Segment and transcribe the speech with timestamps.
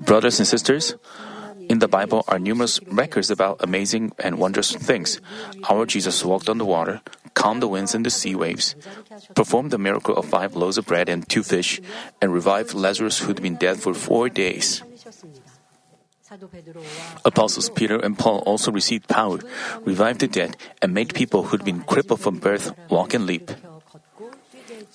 [0.00, 0.94] Brothers and sisters,
[1.68, 5.20] in the Bible are numerous records about amazing and wondrous things.
[5.68, 7.02] Our Jesus walked on the water,
[7.34, 8.74] calmed the winds and the sea waves,
[9.34, 11.80] performed the miracle of five loaves of bread and two fish,
[12.22, 14.82] and revived Lazarus who'd been dead for four days.
[17.24, 19.40] Apostles Peter and Paul also received power,
[19.82, 23.50] revived the dead, and made people who'd been crippled from birth walk and leap.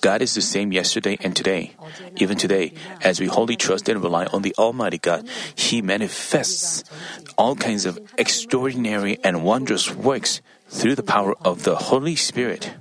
[0.00, 1.74] God is the same yesterday and today.
[2.16, 2.72] Even today,
[3.02, 6.84] as we wholly trust and rely on the Almighty God, He manifests
[7.36, 12.74] all kinds of extraordinary and wondrous works through the power of the Holy Spirit.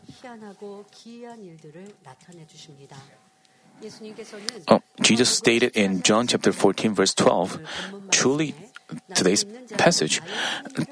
[4.67, 7.59] Oh, Jesus stated in John chapter 14 verse 12,
[8.11, 8.55] truly
[9.13, 9.43] today's
[9.77, 10.21] passage.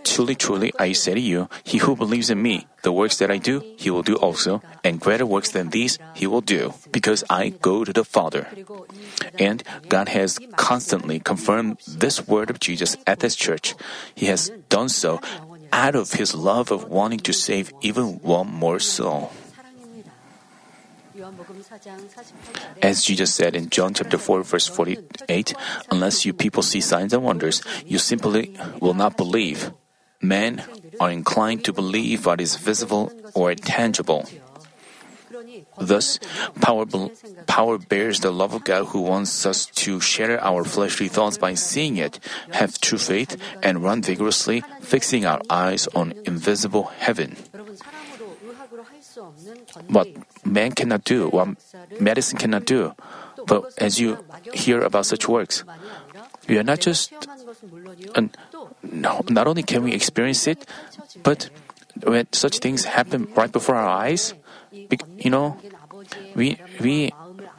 [0.03, 3.37] Truly, truly, I say to you, he who believes in me, the works that I
[3.37, 7.49] do, he will do also, and greater works than these he will do, because I
[7.61, 8.47] go to the Father.
[9.39, 13.75] And God has constantly confirmed this word of Jesus at this church.
[14.15, 15.21] He has done so
[15.71, 19.31] out of his love of wanting to save even one more soul.
[22.81, 25.53] As Jesus said in John chapter 4 verse 48,
[25.89, 29.71] unless you people see signs and wonders, you simply will not believe.
[30.21, 30.63] Men
[30.99, 34.25] are inclined to believe what is visible or tangible.
[35.77, 36.19] Thus,
[36.61, 36.85] power,
[37.47, 41.55] power bears the love of God who wants us to share our fleshly thoughts by
[41.55, 42.19] seeing it,
[42.51, 47.35] have true faith, and run vigorously, fixing our eyes on invisible heaven.
[49.87, 50.07] What
[50.45, 51.57] man cannot do, what
[51.99, 52.93] medicine cannot do.
[53.45, 55.63] But as you hear about such works,
[56.47, 57.13] we are not just,
[58.15, 58.27] uh,
[58.83, 60.65] no, not only can we experience it,
[61.23, 61.49] but
[62.03, 64.33] when such things happen right before our eyes,
[64.71, 65.57] you know,
[66.35, 67.11] we, we,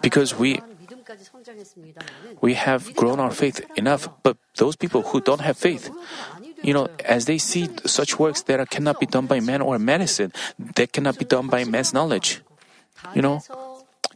[0.03, 0.61] because we,
[2.41, 5.91] we have grown our faith enough, but those people who don't have faith,
[6.63, 10.33] you know, as they see such works that cannot be done by man or medicine,
[10.59, 12.41] that cannot be done by man's knowledge.
[13.15, 13.43] You know,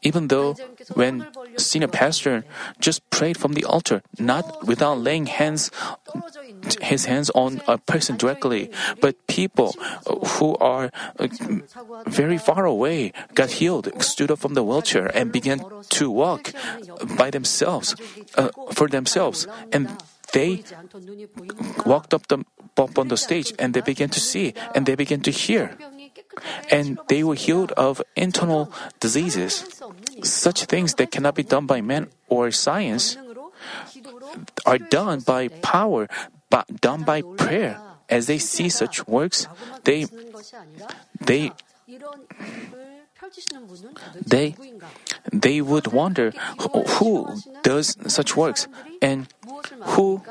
[0.03, 0.55] even though
[0.95, 2.45] when senior pastor
[2.79, 5.71] just prayed from the altar, not without laying hands,
[6.81, 9.75] his hands on a person directly, but people
[10.39, 11.29] who are uh,
[12.07, 15.61] very far away got healed, stood up from the wheelchair, and began
[15.91, 16.53] to walk
[17.17, 17.95] by themselves,
[18.37, 19.91] uh, for themselves, and
[20.33, 20.63] they
[21.87, 22.45] walked up, the,
[22.77, 25.77] up on the stage and they began to see and they began to hear.
[26.71, 29.65] And they were healed of internal diseases.
[30.23, 33.17] Such things that cannot be done by man or science
[34.67, 36.09] are done by power,
[36.51, 37.81] but done by prayer.
[38.09, 39.47] As they see such works,
[39.85, 40.07] they
[41.21, 41.53] they
[44.25, 44.57] they
[45.33, 46.33] they would wonder
[46.97, 48.67] who does such works
[49.03, 49.29] and
[49.93, 50.23] who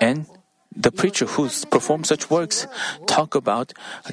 [0.00, 0.26] and
[0.74, 2.66] the preacher who performs such works
[3.06, 3.72] talk about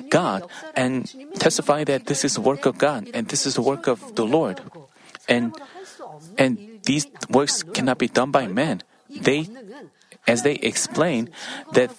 [0.09, 0.43] God
[0.75, 1.09] and
[1.39, 4.25] testify that this is the work of God and this is the work of the
[4.25, 4.61] Lord.
[5.27, 5.53] And
[6.37, 8.83] and these works cannot be done by men.
[9.09, 9.47] They
[10.27, 11.29] as they explain
[11.73, 11.91] that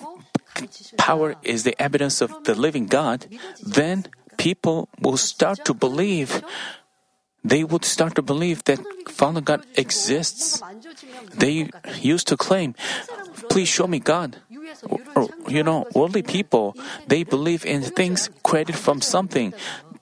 [0.99, 3.27] power is the evidence of the living God,
[3.63, 4.07] then
[4.37, 6.43] people will start to believe
[7.43, 10.63] they would start to believe that Father God exists.
[11.33, 12.75] They used to claim,
[13.51, 14.37] please show me God.
[15.49, 16.75] You know, worldly people,
[17.07, 19.53] they believe in things created from something.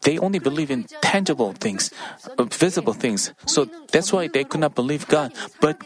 [0.02, 1.90] They only believe in tangible things,
[2.38, 3.32] uh, visible things.
[3.46, 5.32] So that's why they could not believe God.
[5.60, 5.82] But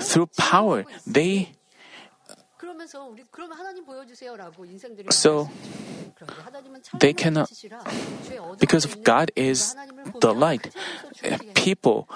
[0.00, 1.56] through power, they
[5.10, 5.48] so
[6.98, 7.50] they cannot,
[8.58, 9.76] because God is
[10.20, 10.74] the light.
[11.54, 12.08] People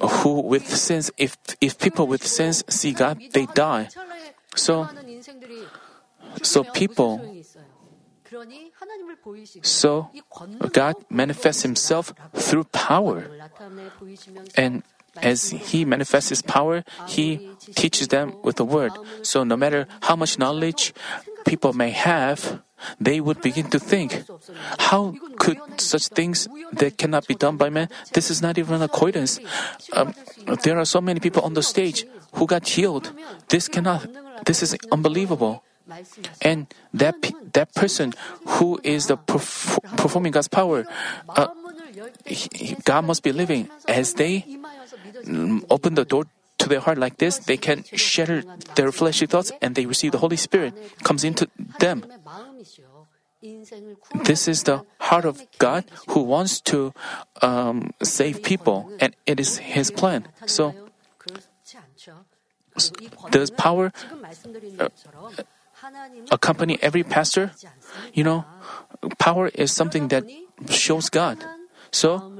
[0.00, 3.88] who with sins, if if people with sins see God, they die.
[4.54, 4.88] So,
[6.42, 7.20] so people.
[9.62, 10.08] So,
[10.72, 13.28] God manifests Himself through power.
[14.56, 14.82] And
[15.20, 18.92] as He manifests His power, He teaches them with the Word.
[19.22, 20.94] So, no matter how much knowledge
[21.44, 22.62] people may have,
[23.00, 24.24] they would begin to think,
[24.78, 27.88] how could such things that cannot be done by man?
[28.12, 29.38] This is not even a coincidence.
[29.92, 30.14] Um,
[30.62, 33.12] there are so many people on the stage who got healed.
[33.48, 34.08] This cannot.
[34.44, 35.62] This is unbelievable.
[36.40, 37.16] And that
[37.52, 38.14] that person
[38.46, 40.86] who is the perf- performing God's power,
[41.28, 41.48] uh,
[42.24, 44.46] he, God must be living as they
[45.70, 46.26] open the door
[46.58, 48.44] to their heart like this, they can shatter
[48.76, 51.50] their fleshly thoughts and they receive the Holy Spirit comes into
[51.80, 52.04] them.
[54.22, 56.94] this is the heart of God who wants to
[57.42, 60.28] um, save people, and it is His plan.
[60.46, 60.91] So,
[63.30, 63.92] does power
[64.78, 64.88] uh,
[66.30, 67.52] accompany every pastor?
[68.12, 68.44] You know,
[69.18, 70.24] power is something that
[70.68, 71.44] shows God.
[71.90, 72.32] So,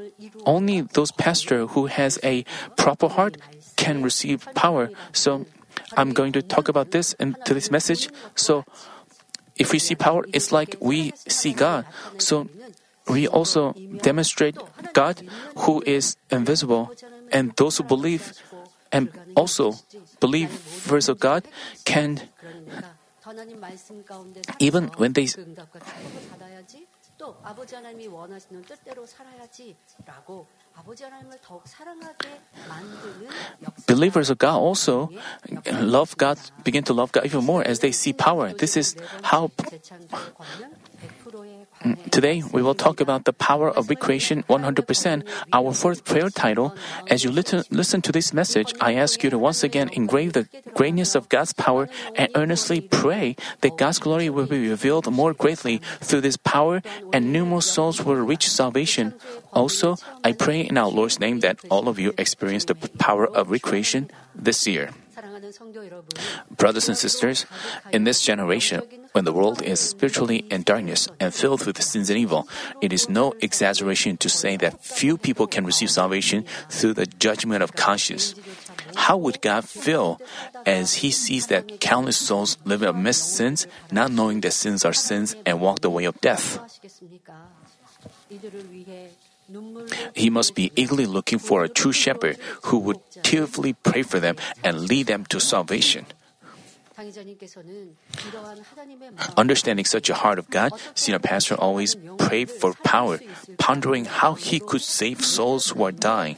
[0.46, 2.44] only those pastor who has a
[2.76, 3.36] proper heart
[3.76, 4.90] can receive power.
[5.12, 5.46] So,
[5.96, 8.08] I'm going to talk about this in today's message.
[8.34, 8.64] So,
[9.56, 11.84] if we see power, it's like we see God.
[12.18, 12.48] So
[13.08, 14.56] we also demonstrate
[14.92, 15.22] God
[15.56, 16.92] who is invisible.
[17.32, 18.32] And those who believe
[18.92, 19.74] and also
[20.20, 21.48] believers of God
[21.84, 22.20] can
[24.58, 25.26] even when they
[33.86, 35.10] Believers of God also
[35.70, 38.52] love God, begin to love God even more as they see power.
[38.52, 39.50] This is how
[42.10, 46.74] Today, we will talk about the power of recreation 100%, our fourth prayer title.
[47.08, 51.14] As you listen, to this message, I ask you to once again engrave the greatness
[51.14, 56.20] of God's power and earnestly pray that God's glory will be revealed more greatly through
[56.20, 56.82] this power
[57.12, 59.14] and numerous souls will reach salvation.
[59.52, 63.50] Also, I pray in our Lord's name that all of you experience the power of
[63.50, 64.90] recreation this year.
[66.56, 67.46] Brothers and sisters,
[67.92, 68.82] in this generation,
[69.12, 72.48] when the world is spiritually in darkness and filled with sins and evil,
[72.80, 77.62] it is no exaggeration to say that few people can receive salvation through the judgment
[77.62, 78.34] of conscience.
[78.96, 80.20] How would God feel
[80.66, 85.36] as He sees that countless souls live amidst sins, not knowing that sins are sins
[85.46, 86.58] and walk the way of death?
[90.14, 94.36] He must be eagerly looking for a true shepherd who would tearfully pray for them
[94.64, 96.06] and lead them to salvation.
[99.36, 103.18] Understanding such a heart of God, senior pastor always prayed for power,
[103.58, 106.36] pondering how he could save souls who are dying.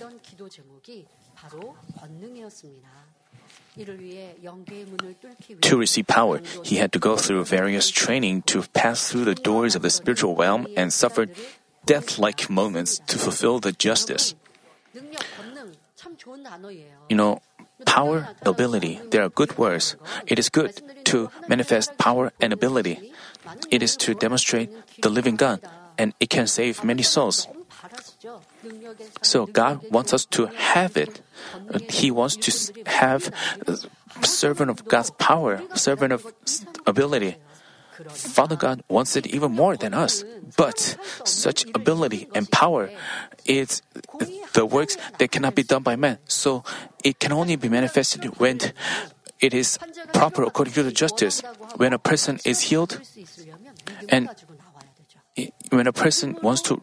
[5.63, 9.75] To receive power, he had to go through various training to pass through the doors
[9.75, 11.27] of the spiritual realm and suffer
[11.85, 14.35] death like moments to fulfill the justice.
[17.09, 17.43] You know,
[17.87, 19.97] power, ability, they are good words.
[20.27, 23.13] It is good to manifest power and ability.
[23.71, 24.71] It is to demonstrate
[25.01, 25.61] the living God,
[25.99, 27.47] and it can save many souls.
[29.23, 31.21] So God wants us to have it.
[31.91, 32.51] He wants to
[32.87, 33.31] have
[33.69, 33.77] uh,
[34.23, 36.25] servant of God's power, servant of
[36.87, 37.37] ability.
[38.11, 40.25] Father God wants it even more than us.
[40.57, 42.91] But such ability and power
[43.45, 43.83] is
[44.53, 46.19] the works that cannot be done by man.
[46.27, 46.65] So
[47.05, 48.61] it can only be manifested when
[49.41, 49.79] it is
[50.13, 51.43] proper according to the justice.
[51.77, 53.01] When a person is healed
[54.09, 54.31] and
[55.71, 56.81] when a person wants to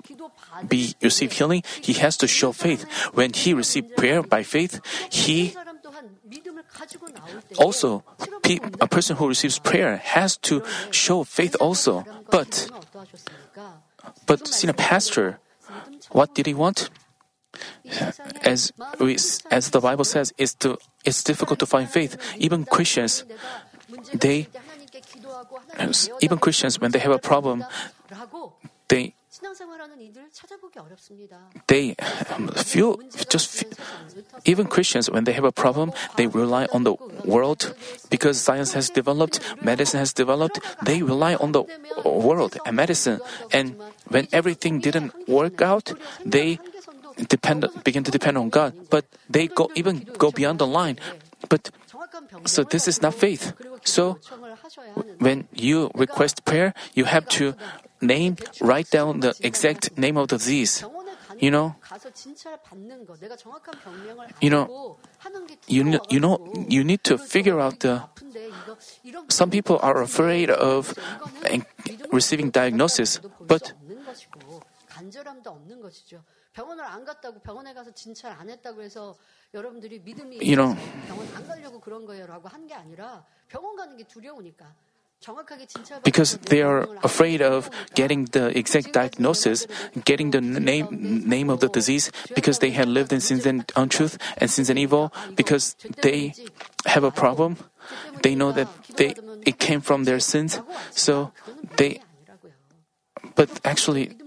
[0.67, 2.83] be receive healing, he has to show faith.
[3.13, 5.55] When he receive prayer by faith, he
[7.57, 8.03] also,
[8.79, 12.05] a person who receives prayer has to show faith also.
[12.29, 12.69] But,
[14.25, 15.39] but senior pastor,
[16.11, 16.89] what did he want?
[18.43, 19.17] As we,
[19.51, 22.17] as the Bible says, it's to, it's difficult to find faith.
[22.37, 23.25] Even Christians,
[24.13, 24.47] they,
[26.21, 27.65] even Christians, when they have a problem,
[28.87, 29.13] they
[31.67, 31.95] they
[32.29, 32.99] um, feel
[33.29, 33.65] just
[34.45, 36.93] even Christians when they have a problem, they rely on the
[37.25, 37.73] world
[38.09, 40.59] because science has developed, medicine has developed.
[40.83, 41.63] They rely on the
[42.05, 43.19] world and medicine,
[43.51, 43.75] and
[44.07, 45.93] when everything didn't work out,
[46.25, 46.59] they
[47.27, 48.73] depend begin to depend on God.
[48.89, 50.97] But they go even go beyond the line.
[51.49, 51.71] But
[52.45, 53.53] so this is not faith.
[53.83, 54.17] So
[55.19, 57.55] when you request prayer, you have to
[58.01, 60.83] name, write down the exact name of the disease.
[61.39, 61.75] You know,
[64.39, 64.97] you know,
[65.67, 68.03] you, you know, you need to figure out the.
[69.29, 70.93] Some people are afraid of
[72.11, 73.73] receiving diagnosis, but
[74.89, 76.23] 간절함도 없는 것이죠.
[76.53, 79.15] 병원을 안 갔다고 병원에 가서 진찰 안 했다고 해서
[79.53, 80.75] 여러분들이 믿음이 you know,
[81.07, 84.75] 병원 안 가려고 그런 거예요라고 한 게 아니라 병원 가는 게 두려우니까
[86.03, 89.67] because they are afraid of getting the exact diagnosis,
[90.05, 90.87] getting the name
[91.27, 94.79] name of the disease, because they had lived in sins and untruth and sins and
[94.79, 96.33] evil, because they
[96.85, 97.57] have a problem.
[98.23, 99.13] They know that they
[99.45, 100.59] it came from their sins,
[100.91, 101.31] so
[101.77, 102.01] they.
[103.35, 104.17] But actually,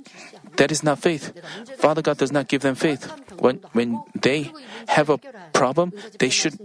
[0.56, 1.34] that is not faith.
[1.78, 3.10] Father God does not give them faith.
[3.38, 4.52] When when they
[4.88, 5.18] have a
[5.52, 6.58] problem, they should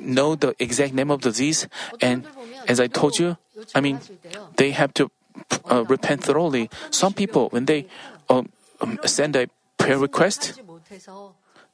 [0.00, 1.68] know the exact name of the disease.
[2.00, 2.26] And
[2.66, 3.36] as I told you,
[3.74, 4.00] I mean,
[4.56, 5.10] they have to
[5.70, 6.70] uh, repent thoroughly.
[6.90, 7.86] Some people, when they
[8.28, 8.42] uh,
[8.80, 9.48] um, send a
[9.78, 10.60] prayer request,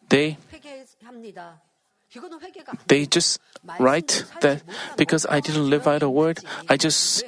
[0.08, 0.36] they
[2.86, 3.40] they just
[3.78, 4.62] write that
[4.96, 7.24] because I didn't live by the word, I just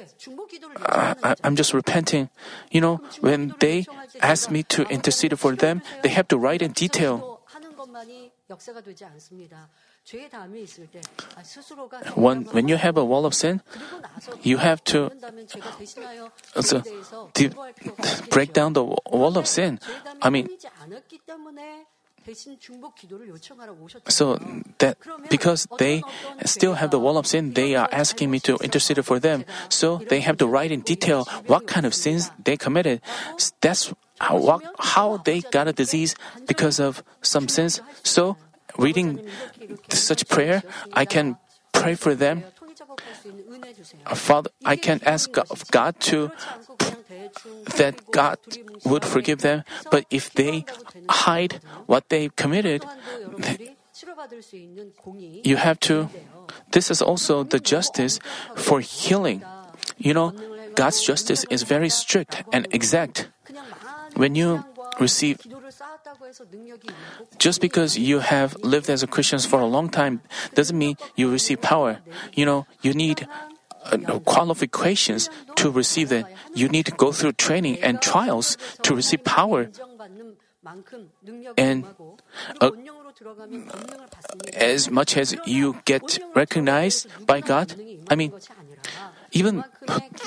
[0.85, 2.29] uh, I, I'm just repenting.
[2.71, 3.85] You know, when they
[4.21, 7.41] ask me to intercede for them, they have to write in detail.
[12.15, 13.61] When, when you have a wall of sin,
[14.41, 15.11] you have to
[16.61, 16.81] so,
[17.33, 17.51] de-
[18.29, 19.79] break down the wall of sin.
[20.21, 20.49] I mean,
[24.07, 24.37] so
[24.79, 24.97] that
[25.29, 26.03] because they
[26.45, 29.45] still have the wall of sin, they are asking me to intercede for them.
[29.69, 33.01] So they have to write in detail what kind of sins they committed.
[33.61, 37.81] That's how, how they got a disease because of some sins.
[38.03, 38.37] So
[38.79, 39.19] reading
[39.91, 41.37] such prayer, I can
[41.71, 42.43] pray for them.
[44.15, 45.29] Father, I can ask
[45.71, 46.31] God to
[47.77, 48.37] that God
[48.85, 50.65] would forgive them, but if they
[51.09, 52.85] hide what they committed,
[55.43, 56.09] you have to.
[56.71, 58.19] This is also the justice
[58.55, 59.43] for healing.
[59.97, 60.33] You know,
[60.75, 63.29] God's justice is very strict and exact.
[64.15, 64.63] When you
[64.99, 65.39] receive
[67.37, 70.21] just because you have lived as a Christian for a long time
[70.53, 71.99] doesn't mean you receive power.
[72.33, 73.27] You know, you need
[73.85, 76.25] uh, qualifications to receive it.
[76.53, 79.69] You need to go through training and trials to receive power.
[81.57, 81.85] And
[82.61, 82.71] uh,
[84.53, 87.73] as much as you get recognized by God,
[88.09, 88.33] I mean,
[89.31, 89.63] even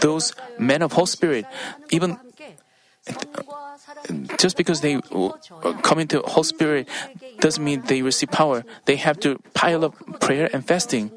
[0.00, 1.46] those men of Holy Spirit,
[1.90, 2.18] even
[4.38, 5.00] just because they
[5.82, 6.88] come into Holy Spirit
[7.40, 8.64] doesn't mean they receive power.
[8.84, 11.10] They have to pile up prayer and fasting.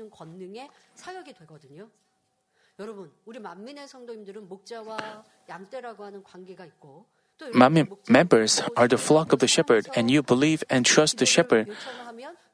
[8.10, 11.70] Members are the flock of the shepherd, and you believe and trust the shepherd.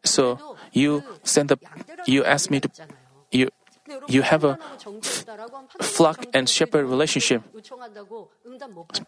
[0.03, 1.61] So you send up,
[2.05, 2.69] you ask me to,
[3.31, 3.49] you
[4.07, 4.57] you have a
[5.81, 7.43] flock and shepherd relationship.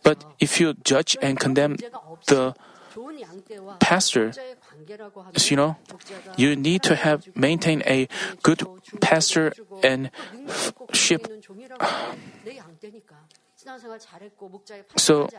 [0.04, 1.78] But if you judge and condemn
[2.28, 2.56] the
[3.80, 4.32] pastor,
[5.50, 5.76] you know,
[6.38, 8.08] you need to have maintain a
[8.42, 8.64] good
[9.02, 10.12] pastor and
[10.92, 11.28] sheep.
[14.98, 15.30] So,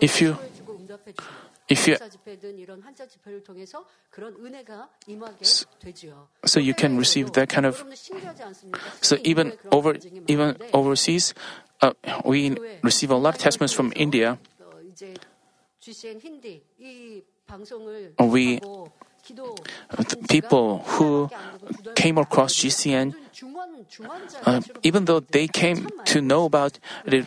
[0.00, 0.36] if you
[1.68, 1.96] if you
[6.44, 7.84] so you can receive that kind of
[9.00, 11.34] so even over even overseas,
[11.82, 11.92] uh,
[12.24, 14.38] we receive a lot of testaments from India.
[18.18, 18.60] We
[20.28, 21.30] people who
[21.94, 23.14] came across GCN,
[24.44, 27.26] uh, even though they came to know about it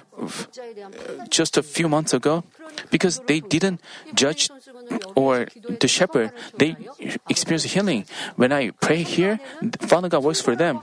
[1.29, 2.43] just a few months ago,
[2.89, 3.81] because they didn't
[4.13, 4.49] judge
[5.15, 5.47] or
[5.79, 6.75] the shepherd, they
[7.29, 8.05] experience healing.
[8.35, 9.39] When I pray here,
[9.81, 10.79] Father God works for them.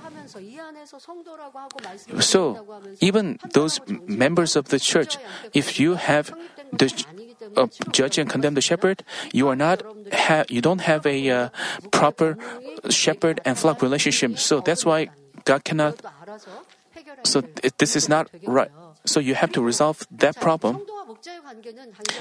[2.20, 2.64] So,
[3.00, 5.18] even those members of the church,
[5.52, 6.34] if you have
[6.72, 6.88] the
[7.56, 9.02] uh, judge and condemn the shepherd,
[9.32, 11.48] you are not ha- you don't have a uh,
[11.90, 12.36] proper
[12.90, 14.38] shepherd and flock relationship.
[14.38, 15.10] So that's why
[15.44, 16.00] God cannot.
[17.24, 17.42] So
[17.78, 18.70] this is not right.
[19.04, 20.80] So you have to resolve that problem.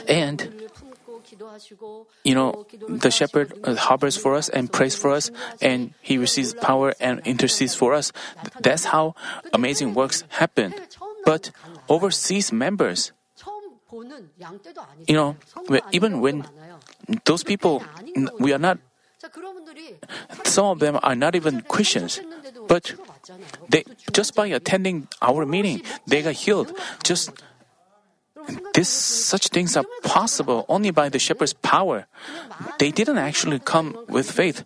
[0.08, 0.64] And
[2.24, 5.32] you know, the shepherd uh, harbors for us and prays for us,
[5.62, 8.12] and he receives power and intercedes for us.
[8.60, 9.16] That's how
[9.54, 10.74] amazing works happen.
[11.26, 11.52] But
[11.90, 13.12] overseas members,
[15.08, 15.36] you know,
[15.92, 16.46] even when
[17.26, 17.84] those people,
[18.40, 18.80] we are not,
[20.44, 22.20] some of them are not even Christians,
[22.68, 22.94] but
[23.70, 26.72] they, just by attending our meeting, they got healed.
[27.04, 27.32] Just
[28.74, 32.06] this, such things are possible only by the shepherd's power.
[32.80, 34.64] They didn't actually come with faith.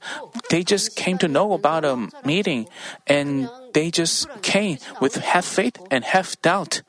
[0.49, 2.67] They just came to know about a meeting
[3.07, 6.81] and they just came with half faith and half doubt.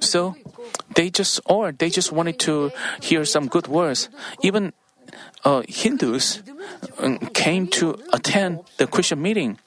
[0.00, 0.36] So
[0.94, 2.70] they just, or they just wanted to
[3.00, 4.08] hear some good words.
[4.42, 4.72] Even
[5.44, 6.42] uh, Hindus
[6.98, 9.58] um, came to attend the Christian meeting.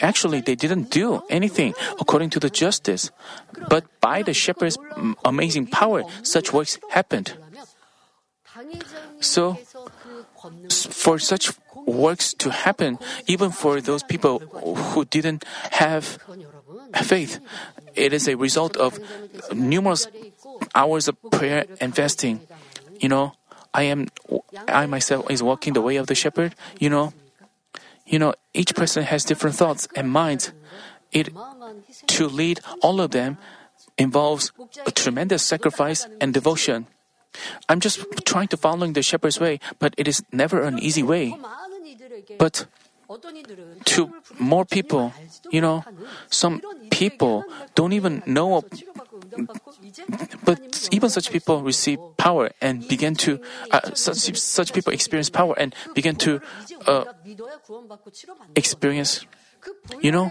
[0.00, 3.10] Actually, they didn't do anything according to the justice,
[3.68, 4.78] but by the shepherd's
[5.24, 7.36] amazing power, such works happened.
[9.20, 9.54] So,
[10.90, 11.52] for such
[11.86, 16.18] works to happen, even for those people who didn't have
[16.94, 17.38] faith,
[17.94, 18.98] it is a result of
[19.52, 20.08] numerous
[20.74, 22.40] hours of prayer and fasting.
[23.00, 23.34] You know,
[23.74, 24.08] I am,
[24.68, 26.54] I myself is walking the way of the shepherd.
[26.78, 27.12] You know,
[28.06, 30.52] you know, each person has different thoughts and minds.
[31.12, 31.28] It,
[32.06, 33.38] to lead all of them
[33.98, 34.52] involves
[34.86, 36.86] a tremendous sacrifice and devotion.
[37.68, 41.36] I'm just trying to follow the shepherd's way, but it is never an easy way.
[42.38, 42.66] But
[43.84, 45.12] to more people,
[45.50, 45.84] you know,
[46.30, 46.60] some
[46.92, 47.44] people
[47.74, 48.62] don't even know,
[50.44, 50.60] but
[50.92, 53.40] even such people receive power and begin to,
[53.72, 56.40] uh, such, such people experience power and begin to
[56.86, 57.04] uh,
[58.54, 59.24] experience,
[60.00, 60.30] you know,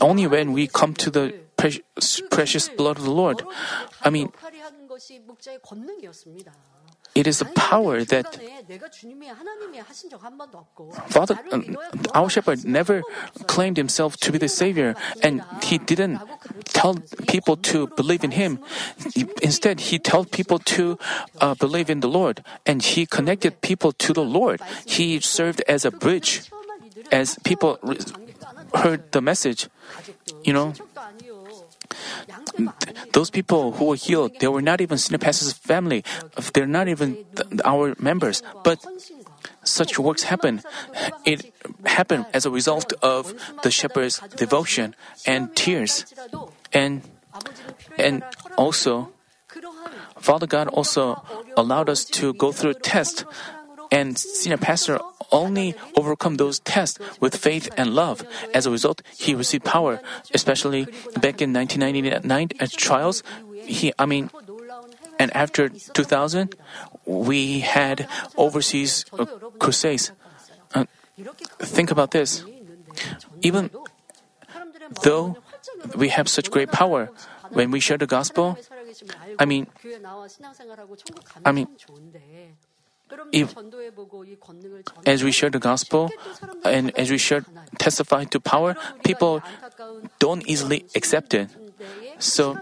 [0.00, 3.42] only when we come to the precious, precious blood of the Lord,
[4.02, 4.30] I mean,
[7.18, 8.38] it is the power that
[11.08, 11.76] Father, um,
[12.14, 13.02] our shepherd never
[13.46, 16.20] claimed himself to be the Savior, and he didn't
[16.64, 16.94] tell
[17.26, 18.62] people to believe in him.
[19.42, 20.98] Instead, he told people to
[21.40, 24.60] uh, believe in the Lord, and he connected people to the Lord.
[24.86, 26.46] He served as a bridge
[27.10, 27.78] as people
[28.74, 29.66] heard the message.
[30.44, 30.74] You know,
[32.28, 36.04] Mm, those people who were healed, they were not even Pastor's family.
[36.52, 38.42] They're not even th- our members.
[38.64, 38.84] But
[39.64, 40.62] such works happen.
[41.24, 41.52] It
[41.84, 44.94] happened as a result of the shepherd's devotion
[45.26, 46.04] and tears.
[46.72, 47.02] And,
[47.98, 48.22] and
[48.56, 49.12] also,
[50.18, 51.22] Father God also
[51.56, 53.24] allowed us to go through a test.
[53.90, 55.00] And senior pastor
[55.32, 58.24] only overcome those tests with faith and love.
[58.54, 60.00] As a result, he received power,
[60.34, 60.84] especially
[61.20, 63.22] back in 1999 at trials.
[63.64, 64.30] He, I mean,
[65.18, 66.54] and after 2000,
[67.04, 69.26] we had overseas uh,
[69.58, 70.12] crusades.
[70.74, 70.84] Uh,
[71.58, 72.44] think about this.
[73.42, 73.70] Even
[75.02, 75.36] though
[75.96, 77.10] we have such great power,
[77.50, 78.58] when we share the gospel,
[79.38, 79.66] I mean,
[81.44, 81.68] I mean,
[83.32, 83.54] if,
[85.06, 86.10] as we share the gospel
[86.64, 87.44] and as we share
[87.78, 89.42] testify to power, people
[90.18, 91.48] don't easily accept it.
[92.18, 92.58] So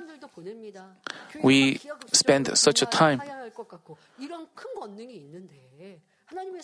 [1.43, 1.81] we
[2.13, 3.23] spend such a time.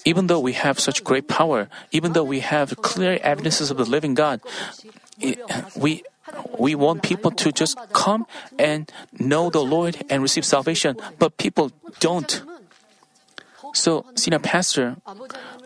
[0.05, 3.85] Even though we have such great power, even though we have clear evidences of the
[3.85, 4.41] living God,
[5.77, 6.03] we
[6.59, 8.27] we want people to just come
[8.59, 12.43] and know the Lord and receive salvation, but people don't.
[13.73, 14.97] So, senior pastor,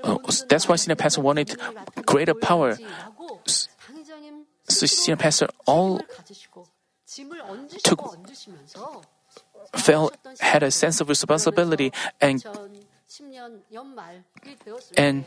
[0.03, 1.57] uh, that's why senior pastor wanted
[2.05, 2.79] greater power.
[4.69, 6.01] So, senior pastor all
[7.83, 8.19] took,
[9.77, 12.45] felt, had a sense of responsibility and
[14.97, 15.25] and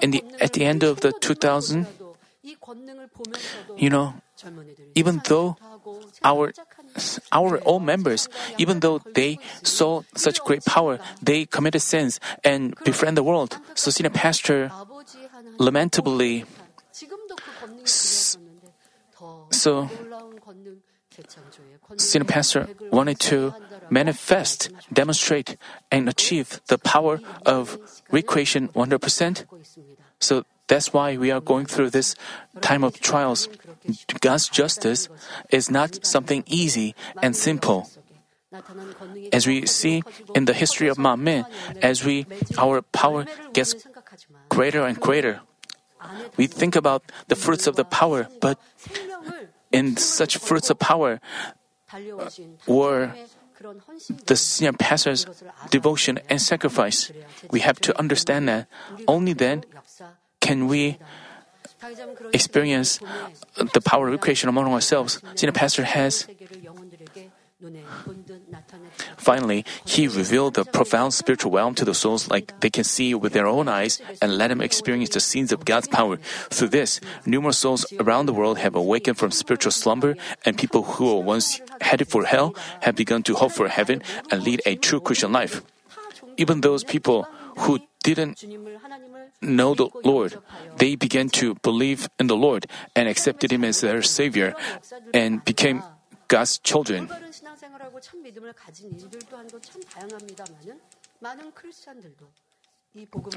[0.00, 1.86] in the, at the end of the 2000,
[3.76, 4.14] you know,
[4.94, 5.56] even though
[6.22, 6.52] our
[7.32, 8.28] our own members,
[8.58, 13.58] even though they saw such great power, they committed sins and befriend the world.
[13.74, 14.70] So senior pastor
[15.58, 16.44] lamentably
[19.50, 19.88] so
[21.96, 23.54] senior pastor wanted to
[23.90, 25.56] manifest, demonstrate,
[25.90, 27.78] and achieve the power of
[28.10, 29.44] recreation 100%.
[30.18, 32.14] So that's why we are going through this
[32.60, 33.48] time of trials.
[34.20, 35.08] God's justice
[35.50, 37.88] is not something easy and simple.
[39.32, 40.02] As we see
[40.34, 41.44] in the history of Manmin,
[41.82, 43.74] as we our power gets
[44.48, 45.40] greater and greater,
[46.36, 48.58] we think about the fruits of the power, but
[49.72, 51.20] in such fruits of power
[51.92, 52.30] uh,
[52.66, 53.12] were
[54.26, 55.26] the senior pastor's
[55.70, 57.10] devotion and sacrifice.
[57.50, 58.68] We have to understand that
[59.08, 59.64] only then
[60.44, 61.00] can we
[62.36, 63.00] experience
[63.72, 65.24] the power of creation among ourselves?
[65.34, 66.28] Senior pastor has
[69.16, 73.32] Finally, he revealed the profound spiritual realm to the souls like they can see with
[73.32, 76.18] their own eyes and let them experience the scenes of God's power.
[76.52, 81.08] Through this, numerous souls around the world have awakened from spiritual slumber, and people who
[81.08, 82.54] were once headed for hell
[82.84, 85.64] have begun to hope for heaven and lead a true Christian life.
[86.36, 87.24] Even those people
[87.64, 88.44] who didn't
[89.44, 90.38] know the Lord,
[90.76, 94.54] they began to believe in the Lord and accepted Him as their Savior
[95.12, 95.82] and became
[96.28, 97.08] God's children.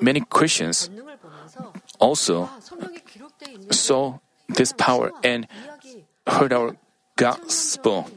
[0.01, 0.89] Many Christians
[1.99, 2.49] also
[3.71, 5.47] saw this power and
[6.27, 6.75] heard our
[7.17, 8.07] gospel.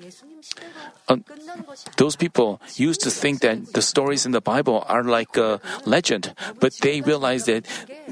[1.09, 1.17] Uh,
[1.97, 6.35] those people used to think that the stories in the Bible are like a legend,
[6.61, 7.67] but they realize that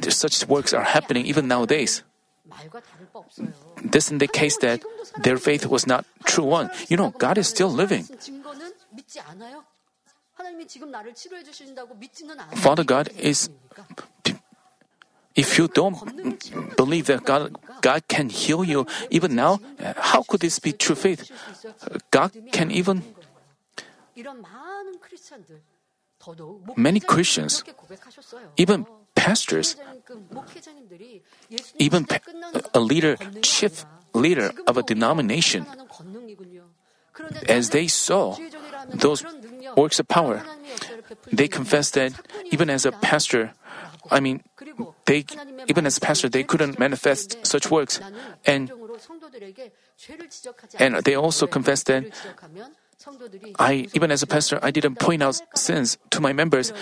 [0.08, 2.02] such works are happening even nowadays.
[3.84, 4.82] This indicates that
[5.22, 6.70] their faith was not true one.
[6.88, 8.08] You know, God is still living.
[12.56, 13.50] Father God is
[15.38, 15.94] If you don't
[16.76, 19.62] believe that God, God can heal you even now,
[19.94, 21.30] how could this be true faith?
[22.10, 23.06] God can even
[26.74, 27.62] many Christians,
[28.56, 29.76] even pastors,
[31.78, 32.18] even pa-
[32.74, 35.66] a leader, chief leader of a denomination,
[37.46, 38.34] as they saw
[38.90, 39.24] those
[39.76, 40.42] works of power,
[41.30, 42.12] they confessed that
[42.50, 43.54] even as a pastor,
[44.10, 44.42] I mean,
[45.06, 45.24] they
[45.68, 48.00] even as a pastor they couldn't manifest such works,
[48.44, 48.70] and
[50.78, 52.04] and they also confessed that
[53.58, 56.72] I, even as a pastor, I didn't point out sins to my members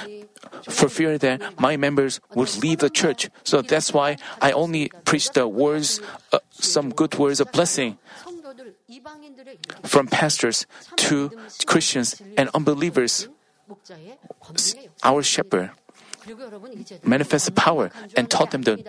[0.62, 3.29] for fear that my members would leave the church.
[3.45, 6.01] So that's why I only preached the words,
[6.33, 7.99] uh, some good words of blessing
[9.85, 11.31] from pastors to
[11.67, 13.29] Christians and unbelievers.
[15.03, 15.71] Our shepherd
[17.05, 18.85] manifested power and taught them the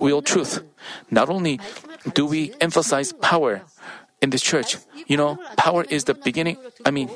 [0.00, 0.62] real truth.
[1.10, 1.60] Not only
[2.14, 3.62] do we emphasize power,
[4.20, 4.76] in this church.
[5.06, 6.56] You know, power is the beginning.
[6.84, 7.08] I mean,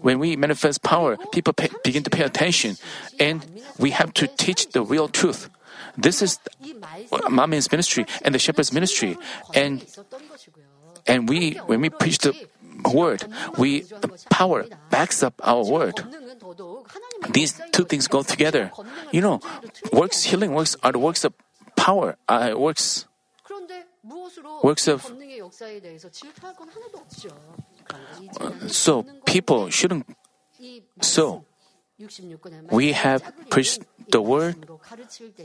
[0.00, 2.76] when we manifest power, people pay, begin to pay attention,
[3.20, 3.44] and
[3.78, 5.50] we have to teach the real truth.
[5.96, 6.38] This is
[7.30, 9.16] Manmin's ministry and the shepherd's ministry,
[9.54, 9.84] and
[11.06, 12.34] and we when we preach the
[12.92, 13.24] word,
[13.58, 16.02] we the power backs up our word.
[17.34, 18.70] These two things go together.
[19.10, 19.40] You know,
[19.92, 21.34] works healing works are the works of
[21.74, 22.16] power.
[22.30, 23.06] Uh, works
[24.62, 25.04] works of
[28.68, 30.06] so people shouldn't
[31.00, 31.44] so
[32.70, 34.56] we have preached the word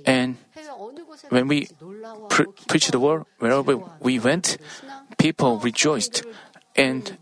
[0.06, 0.38] and
[1.30, 1.68] when we
[2.30, 4.58] pre- preach the word wherever we went
[5.18, 6.24] people rejoiced
[6.80, 7.18] and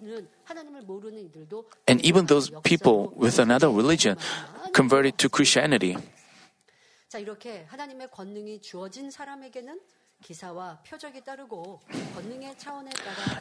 [1.87, 4.17] and even those people with another religion
[4.73, 5.97] converted to Christianity.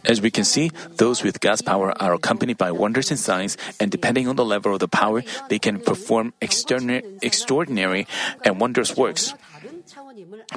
[0.04, 3.90] As we can see, those with God's power are accompanied by wonders and signs, and
[3.90, 8.06] depending on the level of the power, they can perform extraordinary
[8.44, 9.34] and wondrous works.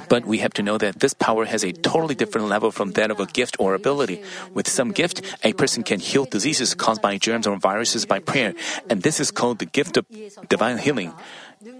[0.08, 3.10] But we have to know that this power has a totally different level from that
[3.10, 4.22] of a gift or ability.
[4.54, 8.54] With some gift, a person can heal diseases caused by germs or viruses by prayer,
[8.88, 10.06] and this is called the gift of
[10.48, 11.12] divine healing.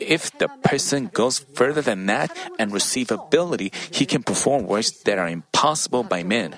[0.00, 5.18] If the person goes further than that and receive ability, he can perform works that
[5.18, 6.56] are impossible by men.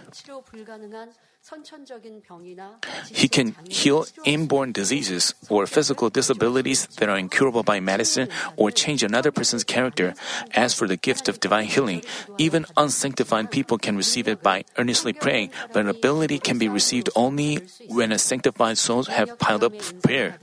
[3.10, 9.02] He can heal inborn diseases or physical disabilities that are incurable by medicine or change
[9.02, 10.14] another person's character.
[10.54, 12.02] As for the gift of divine healing,
[12.38, 17.58] even unsanctified people can receive it by earnestly praying, but ability can be received only
[17.88, 20.38] when a sanctified soul have piled up prayer.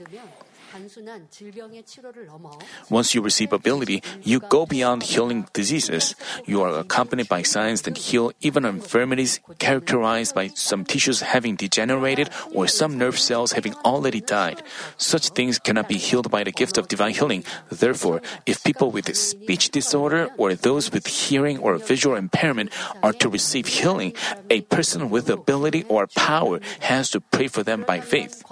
[2.88, 6.14] Once you receive ability, you go beyond healing diseases.
[6.46, 12.30] You are accompanied by signs that heal even infirmities characterized by some tissues having degenerated
[12.54, 14.62] or some nerve cells having already died.
[14.96, 17.44] Such things cannot be healed by the gift of divine healing.
[17.70, 23.28] Therefore, if people with speech disorder or those with hearing or visual impairment are to
[23.28, 24.14] receive healing,
[24.50, 28.42] a person with ability or power has to pray for them by faith.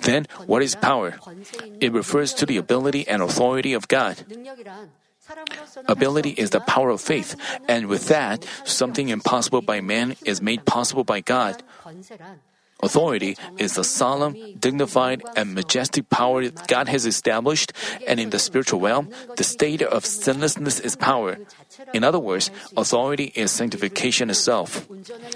[0.00, 1.18] Then, what is power?
[1.80, 4.24] It refers to the ability and authority of God.
[5.86, 7.36] Ability is the power of faith,
[7.68, 11.62] and with that, something impossible by man is made possible by God.
[12.82, 17.72] Authority is the solemn, dignified, and majestic power God has established,
[18.06, 21.36] and in the spiritual realm, the state of sinlessness is power.
[21.92, 24.86] In other words, authority is sanctification itself.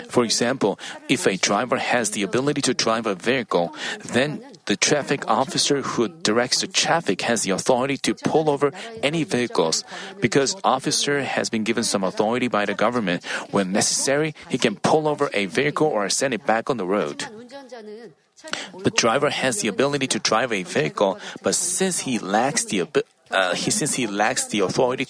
[0.09, 0.78] For example,
[1.09, 6.09] if a driver has the ability to drive a vehicle, then the traffic officer who
[6.09, 9.85] directs the traffic has the authority to pull over any vehicles.
[10.20, 15.09] Because officer has been given some authority by the government, when necessary, he can pull
[15.09, 17.26] over a vehicle or send it back on the road.
[18.83, 22.80] The driver has the ability to drive a vehicle, but since he lacks the
[23.30, 25.06] uh, he, since he lacks the authority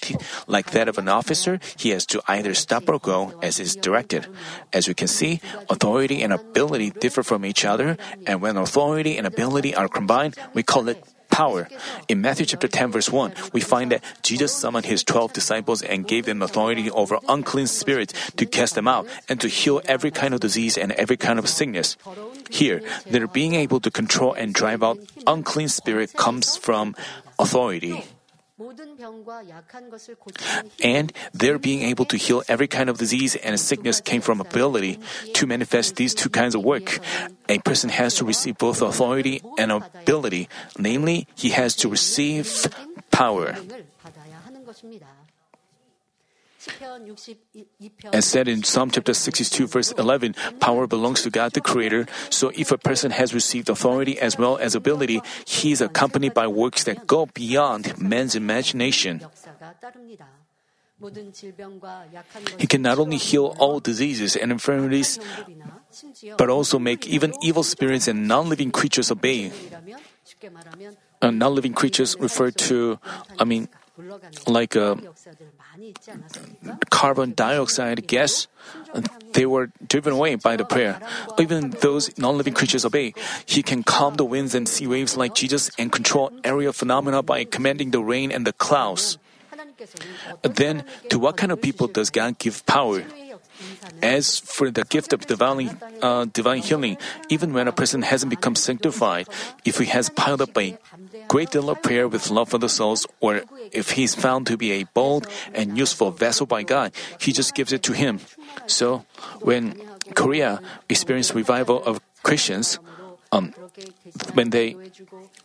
[0.47, 4.27] like that of an officer, he has to either stop or go as is directed.
[4.73, 9.27] As we can see, authority and ability differ from each other, and when authority and
[9.27, 11.03] ability are combined, we call it
[11.35, 11.67] power.
[12.07, 16.07] In Matthew chapter 10 verse 1, we find that Jesus summoned his 12 disciples and
[16.07, 20.33] gave them authority over unclean spirits to cast them out and to heal every kind
[20.33, 21.97] of disease and every kind of sickness.
[22.49, 24.97] Here, their being able to control and drive out
[25.27, 26.95] unclean spirit comes from
[27.39, 28.03] authority.
[30.81, 34.97] And their being able to heal every kind of disease and sickness came from ability.
[35.33, 36.99] To manifest these two kinds of work,
[37.49, 40.47] a person has to receive both authority and ability.
[40.79, 42.47] Namely, he has to receive
[43.11, 43.57] power.
[48.13, 52.07] As said in Psalm chapter 62, verse 11, power belongs to God the Creator.
[52.29, 56.47] So if a person has received authority as well as ability, he is accompanied by
[56.47, 59.21] works that go beyond man's imagination.
[62.57, 65.19] He can not only heal all diseases and infirmities,
[66.37, 69.51] but also make even evil spirits and non living creatures obey.
[71.21, 72.97] Uh, non living creatures refer to,
[73.37, 73.67] I mean,
[74.47, 74.95] like uh,
[76.65, 78.47] a carbon dioxide gas,
[79.33, 80.99] they were driven away by the prayer.
[81.39, 83.13] Even those non living creatures obey.
[83.45, 87.43] He can calm the winds and sea waves like Jesus and control aerial phenomena by
[87.43, 89.17] commanding the rain and the clouds.
[90.43, 93.03] Then, to what kind of people does God give power?
[94.01, 96.97] As for the gift of divine, uh, divine healing,
[97.29, 99.27] even when a person hasn't become sanctified,
[99.63, 100.77] if he has piled up by
[101.35, 103.43] great deal of prayer with love for the souls, or
[103.75, 107.51] if he is found to be a bold and useful vessel by God, he just
[107.51, 108.23] gives it to him.
[108.71, 109.03] So,
[109.43, 109.75] when
[110.15, 112.79] Korea experienced revival of Christians,
[113.35, 113.51] um,
[114.31, 114.79] when they,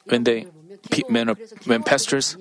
[0.07, 0.47] when they,
[1.11, 1.35] when,
[1.67, 2.39] when pastors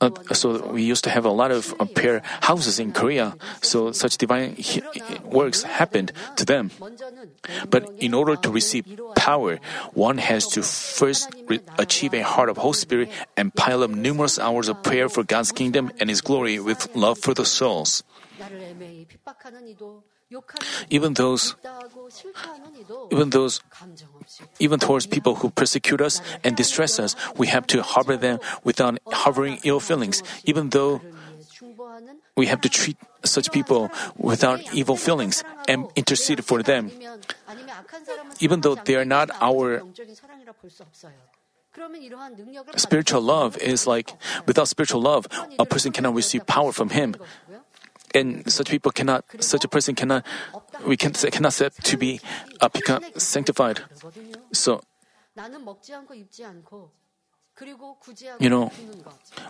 [0.00, 3.36] uh, so we used to have a lot of uh, prayer houses in Korea.
[3.60, 4.82] So such divine he-
[5.24, 6.70] works happened to them.
[7.68, 8.84] But in order to receive
[9.16, 9.60] power,
[9.92, 14.38] one has to first re- achieve a heart of Holy Spirit and pile up numerous
[14.38, 18.02] hours of prayer for God's kingdom and His glory with love for the souls.
[20.90, 21.56] Even those,
[23.10, 23.60] even those,
[24.58, 28.98] even towards people who persecute us and distress us, we have to harbor them without
[29.10, 31.00] harboring ill feelings, even though
[32.36, 36.90] we have to treat such people without evil feelings and intercede for them,
[38.38, 39.82] even though they are not our
[42.76, 44.14] spiritual love is like
[44.46, 45.26] without spiritual love
[45.58, 47.14] a person cannot receive power from him
[48.14, 50.24] and such people cannot, such a person cannot,
[50.86, 52.20] we can, cannot say to be
[52.60, 53.80] uh, become sanctified.
[54.52, 54.82] So,
[58.40, 58.70] you know,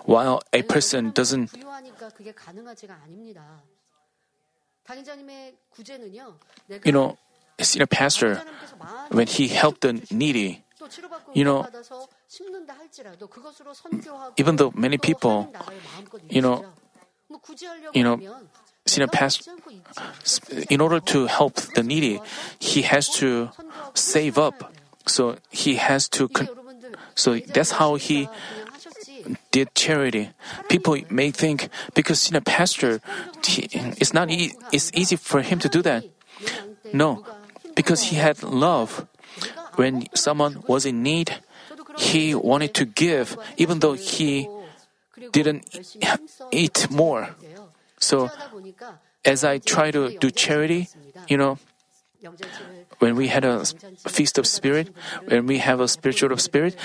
[0.05, 1.51] while a person doesn't
[6.85, 7.19] you know,
[7.61, 8.43] senior pastor,
[9.11, 10.65] when he helped the needy,
[11.35, 11.67] you know,
[14.37, 15.53] even though many people,
[16.29, 16.65] you know,
[17.95, 18.21] you know,
[18.87, 19.53] senior pastor,
[20.69, 22.21] in order to help the needy,
[22.59, 23.51] he has to
[23.95, 24.73] save up.
[25.07, 26.29] So he has to.
[26.29, 26.49] Con-
[27.15, 28.29] so that's how he
[29.51, 30.31] did charity.
[30.69, 33.01] People may think because senior pastor,
[33.45, 34.31] he, it's not.
[34.31, 36.05] E- it's easy for him to do that.
[36.93, 37.25] No,
[37.75, 39.07] because he had love.
[39.77, 41.37] When someone was in need,
[41.97, 44.49] he wanted to give, even though he
[45.33, 45.69] didn't
[46.51, 47.37] eat more.
[47.99, 48.31] So
[49.25, 50.89] as I try to do charity,
[51.29, 51.59] you know,
[52.99, 53.65] when we had a
[54.09, 54.93] feast of spirit,
[55.25, 56.77] when we have a spiritual of spirit,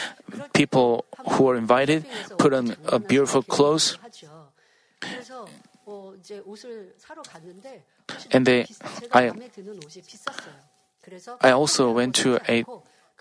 [0.53, 2.05] people who are invited
[2.37, 3.97] put on a beautiful clothes.
[8.31, 8.65] And they,
[9.13, 9.31] I,
[11.41, 12.65] I also went to a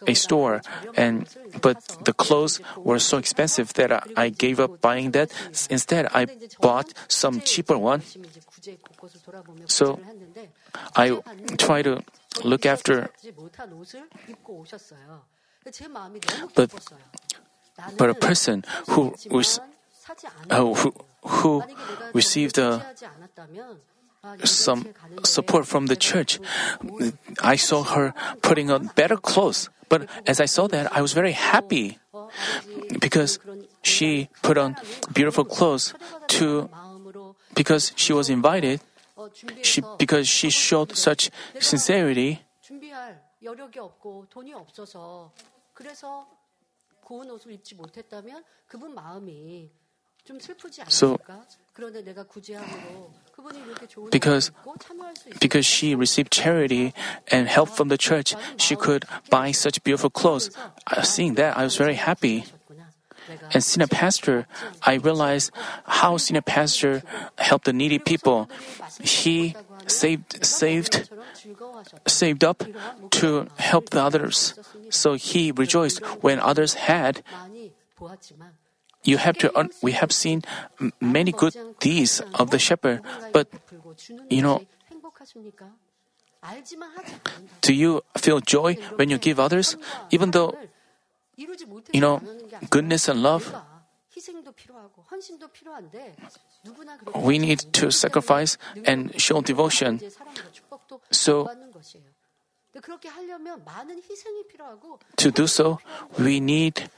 [0.06, 0.60] a store
[0.96, 1.28] and
[1.62, 5.30] but the clothes were so expensive that I, gave up buying that.
[5.70, 6.26] Instead, I
[6.60, 8.02] bought some cheaper one.
[9.66, 10.00] So,
[10.96, 11.20] I
[11.56, 12.02] try to
[12.42, 13.10] look after
[16.54, 16.70] But-
[17.96, 19.60] but a person who was-
[20.50, 21.64] uh, who who
[22.12, 22.80] received uh,
[24.44, 24.92] some
[25.24, 26.38] support from the church.
[27.42, 29.68] I saw her putting on better clothes.
[29.88, 31.98] But as I saw that, I was very happy
[33.00, 33.38] because
[33.82, 34.76] she put on
[35.12, 35.94] beautiful clothes
[36.28, 36.68] to
[37.54, 38.80] because she was invited.
[39.62, 42.42] She because she showed such sincerity.
[50.88, 51.18] So
[54.10, 54.50] because,
[55.40, 56.94] because she received charity
[57.28, 60.50] and help from the church, she could buy such beautiful clothes.
[61.02, 62.44] Seeing that, I was very happy.
[63.52, 64.46] And senior pastor,
[64.82, 65.50] I realized
[65.84, 67.02] how senior pastor
[67.38, 68.50] helped the needy people.
[69.00, 69.54] He
[69.86, 71.08] saved, saved,
[72.06, 72.64] saved up
[73.22, 74.54] to help the others.
[74.90, 77.22] So he rejoiced when others had
[79.04, 80.42] you have to un- we have seen
[81.00, 83.00] many good deeds of the shepherd
[83.32, 83.48] but
[84.28, 84.60] you know
[87.62, 89.76] do you feel joy when you give others
[90.10, 90.52] even though
[91.36, 92.20] you know
[92.70, 93.54] goodness and love?
[97.14, 100.00] We need to sacrifice and show devotion.
[101.10, 101.50] So
[105.16, 105.78] to do so,
[106.18, 106.90] we need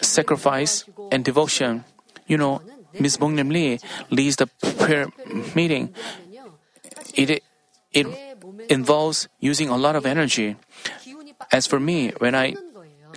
[0.00, 1.84] sacrifice and devotion.
[2.26, 2.60] You know,
[2.98, 3.16] Ms.
[3.18, 3.78] Boknim Lee
[4.10, 4.46] leads the
[4.78, 5.06] prayer
[5.54, 5.94] meeting.
[7.14, 7.42] It,
[7.92, 8.06] it
[8.68, 10.56] involves using a lot of energy.
[11.52, 12.54] As for me, when I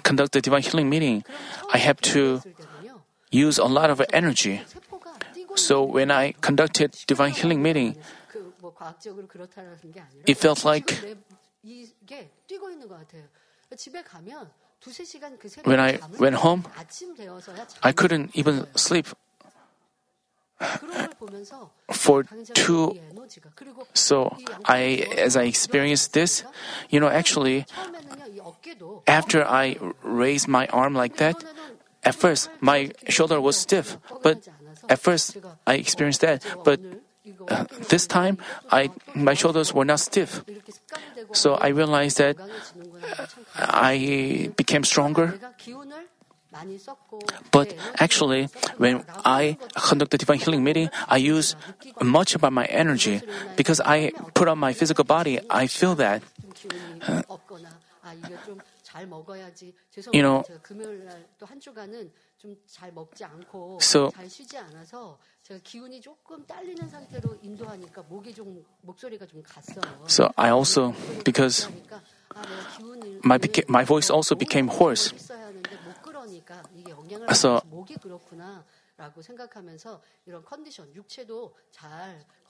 [0.04, 1.24] conduct the divine healing meeting,
[1.74, 2.42] I have to
[3.32, 4.62] use a lot of energy.
[5.56, 7.98] So when I conducted divine healing meeting,
[10.26, 11.18] it felt like
[11.63, 13.25] 이게 뛰고 있는 것 같아요.
[13.77, 14.51] 집에 가면
[14.81, 16.47] 두세 시간 그 새벽에 When I 잠을 went 자요.
[16.47, 19.13] home, 아침 되어서야 잠을 I couldn't even sleep
[20.81, 22.93] 그런 걸 보면서 for 당장 two.
[22.95, 24.31] 이 에너지가 그리고 So
[24.65, 26.45] I, as I experienced this,
[26.93, 31.45] you know, actually, 처음에는요 이 어깨도 after I raised my arm like that,
[32.05, 34.49] at first my shoulder was stiff, but
[34.89, 36.79] at first I experienced that, but
[37.49, 38.39] uh, this time
[38.71, 40.45] I my shoulders were not stiff.
[41.34, 42.38] So I realized that
[43.56, 45.40] I became stronger.
[47.52, 51.56] But actually, when I conduct the divine healing meeting, I use
[52.02, 53.22] much of my energy
[53.56, 55.40] because I put on my physical body.
[55.50, 56.24] I feel that.
[57.08, 57.22] Uh,
[60.14, 60.44] you know,
[63.80, 64.12] so
[70.08, 71.68] So I also because
[73.24, 75.14] my beca- my voice also became hoarse.
[77.34, 77.62] So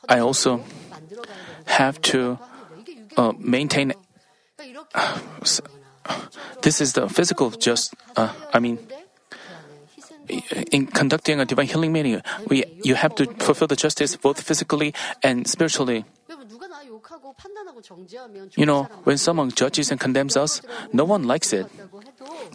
[0.07, 0.63] I also
[1.65, 2.37] have to
[3.17, 3.93] uh, maintain.
[6.61, 8.79] This is the physical just, uh, I mean,
[10.71, 14.93] in conducting a divine healing meeting, we, you have to fulfill the justice both physically
[15.23, 16.05] and spiritually.
[18.55, 20.61] You know, when someone judges and condemns us,
[20.93, 21.67] no one likes it.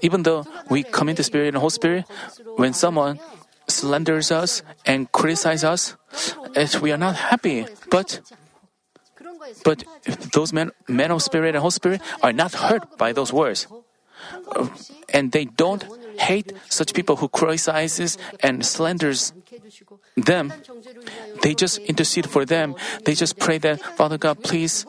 [0.03, 2.05] Even though we commit the Spirit and the Holy Spirit,
[2.57, 3.19] when someone
[3.67, 7.67] slanders us and criticizes us, we are not happy.
[7.91, 8.21] But
[9.65, 9.85] but
[10.33, 13.67] those men, men of Spirit and Holy Spirit are not hurt by those words,
[15.13, 15.85] and they don't
[16.19, 19.33] hate such people who criticizes and slanders
[20.17, 20.53] them.
[21.43, 22.75] They just intercede for them.
[23.05, 24.87] They just pray that Father God, please.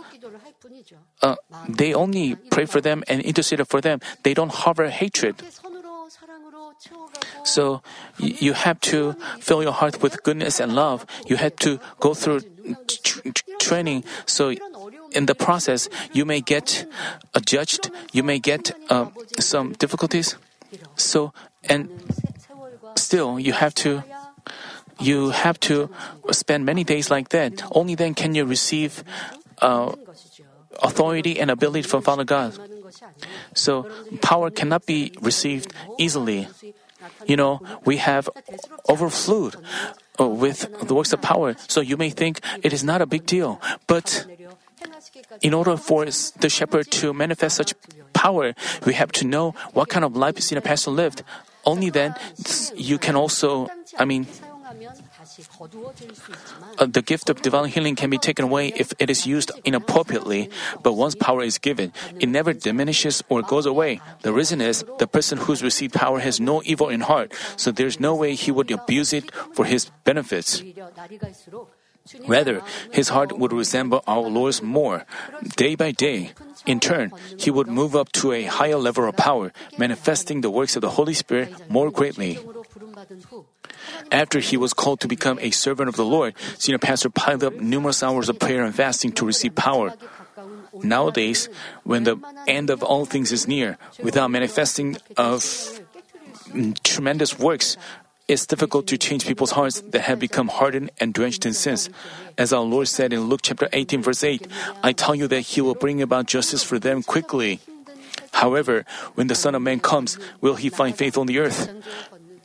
[1.21, 1.35] Uh,
[1.69, 3.99] they only pray for them and intercede for them.
[4.23, 5.41] They don't harbor hatred.
[7.43, 7.81] So
[8.17, 11.05] you have to fill your heart with goodness and love.
[11.25, 12.41] You have to go through
[12.88, 14.04] tr- tr- training.
[14.25, 14.54] So
[15.12, 16.86] in the process, you may get
[17.34, 17.91] uh, judged.
[18.12, 19.08] You may get uh,
[19.39, 20.36] some difficulties.
[20.95, 21.89] So and
[22.95, 24.04] still, you have to
[24.99, 25.89] you have to
[26.32, 27.63] spend many days like that.
[27.71, 29.04] Only then can you receive
[29.62, 29.91] uh,
[30.82, 32.58] authority and ability from Father God.
[33.54, 33.89] So
[34.21, 36.47] power cannot be received easily.
[37.25, 38.30] You know, we have
[38.89, 39.56] overflowed
[40.19, 41.56] with the works of power.
[41.67, 43.60] So you may think it is not a big deal.
[43.88, 44.25] But
[45.41, 47.73] in order for the shepherd to manifest such
[48.13, 48.54] power,
[48.86, 51.23] we have to know what kind of life Senior Pastor lived.
[51.65, 52.15] Only then
[52.75, 54.54] you can also, I mean, uh,
[56.78, 60.50] Uh, the gift of divine healing can be taken away if it is used inappropriately.
[60.84, 64.02] But once power is given, it never diminishes or goes away.
[64.21, 68.00] The reason is the person who's received power has no evil in heart, so there's
[68.00, 70.63] no way he would abuse it for his benefits.
[72.28, 75.06] Rather, his heart would resemble our Lord's more.
[75.58, 76.34] Day by day,
[76.65, 80.76] in turn, he would move up to a higher level of power, manifesting the works
[80.76, 82.38] of the Holy Spirit more greatly.
[84.11, 87.55] After he was called to become a servant of the Lord, Senior Pastor piled up
[87.55, 89.93] numerous hours of prayer and fasting to receive power.
[90.83, 91.49] Nowadays,
[91.83, 95.43] when the end of all things is near, without manifesting of
[96.83, 97.77] tremendous works,
[98.27, 101.89] it's difficult to change people's hearts that have become hardened and drenched in sins.
[102.37, 104.47] As our Lord said in Luke chapter 18 verse 8,
[104.83, 107.60] I tell you that he will bring about justice for them quickly.
[108.33, 108.83] However,
[109.13, 111.69] when the Son of Man comes, will he find faith on the earth?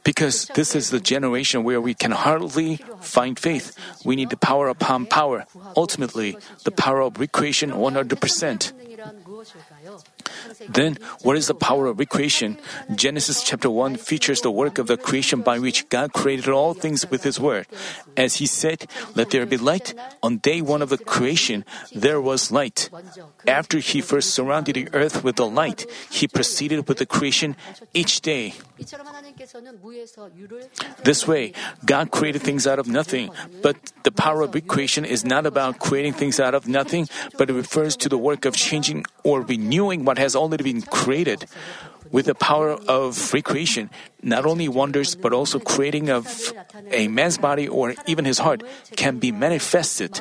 [0.03, 3.77] Because this is the generation where we can hardly find faith.
[4.05, 5.47] We need the power upon power.
[5.77, 8.73] Ultimately, the power of recreation 100%.
[10.69, 12.59] Then, what is the power of recreation?
[12.95, 17.09] Genesis chapter 1 features the work of the creation by which God created all things
[17.11, 17.67] with His Word.
[18.17, 21.65] As He said, Let there be light, on day one of the creation,
[21.95, 22.91] there was light.
[23.47, 27.57] After He first surrounded the earth with the light, He proceeded with the creation
[27.95, 28.55] each day.
[31.05, 31.53] This way,
[31.85, 33.31] God created things out of nothing,
[33.63, 37.55] but the power of recreation is not about creating things out of nothing, but it
[37.55, 41.47] refers to the work of changing or renewing what has already been created.
[42.11, 46.27] With the power of recreation, not only wonders but also creating of
[46.91, 48.67] a man's body or even his heart
[48.99, 50.19] can be manifested.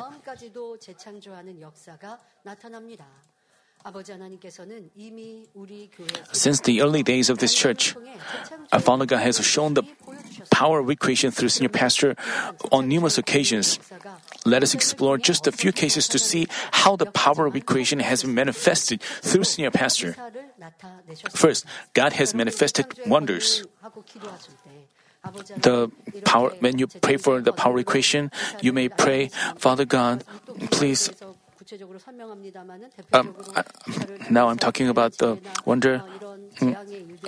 [6.32, 7.96] Since the early days of this church,
[8.78, 9.84] Father God has shown the
[10.50, 12.14] power of recreation through senior pastor
[12.70, 13.78] on numerous occasions.
[14.44, 18.22] Let us explore just a few cases to see how the power of recreation has
[18.22, 20.14] been manifested through senior pastor.
[21.30, 21.64] First,
[21.94, 23.64] God has manifested wonders.
[25.56, 25.90] The
[26.24, 30.24] power when you pray for the power recreation, you may pray, Father God,
[30.70, 31.10] please
[33.12, 33.34] um,
[34.30, 36.02] now I'm talking about the wonder.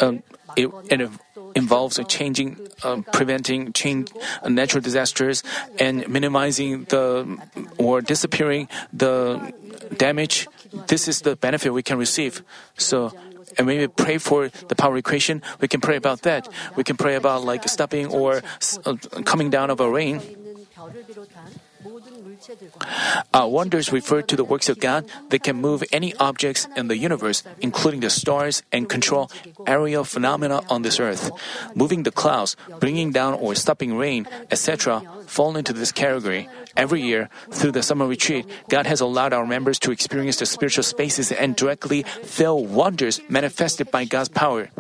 [0.00, 0.22] Um,
[0.56, 1.10] it, it,
[1.54, 4.10] involves changing, uh, preventing change,
[4.42, 5.42] uh, natural disasters,
[5.78, 7.38] and minimizing the
[7.78, 9.52] or disappearing the
[9.96, 10.48] damage.
[10.88, 12.42] This is the benefit we can receive.
[12.76, 13.12] So.
[13.58, 16.48] And when we pray for the power recreation, we can pray about that.
[16.74, 18.40] We can pray about like stopping or
[18.86, 20.22] uh, coming down of a rain.
[23.32, 26.96] Uh, wonders refer to the works of God that can move any objects in the
[26.96, 29.30] universe, including the stars, and control
[29.66, 31.30] aerial phenomena on this earth.
[31.74, 36.48] Moving the clouds, bringing down or stopping rain, etc., fall into this category.
[36.76, 40.84] Every year, through the summer retreat, God has allowed our members to experience the spiritual
[40.84, 44.70] spaces and directly feel wonders manifested by God's power.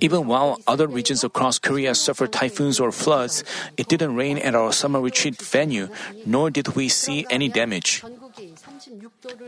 [0.00, 3.44] Even while other regions across Korea suffered typhoons or floods,
[3.76, 5.88] it didn't rain at our summer retreat venue,
[6.26, 8.02] nor did we see any damage.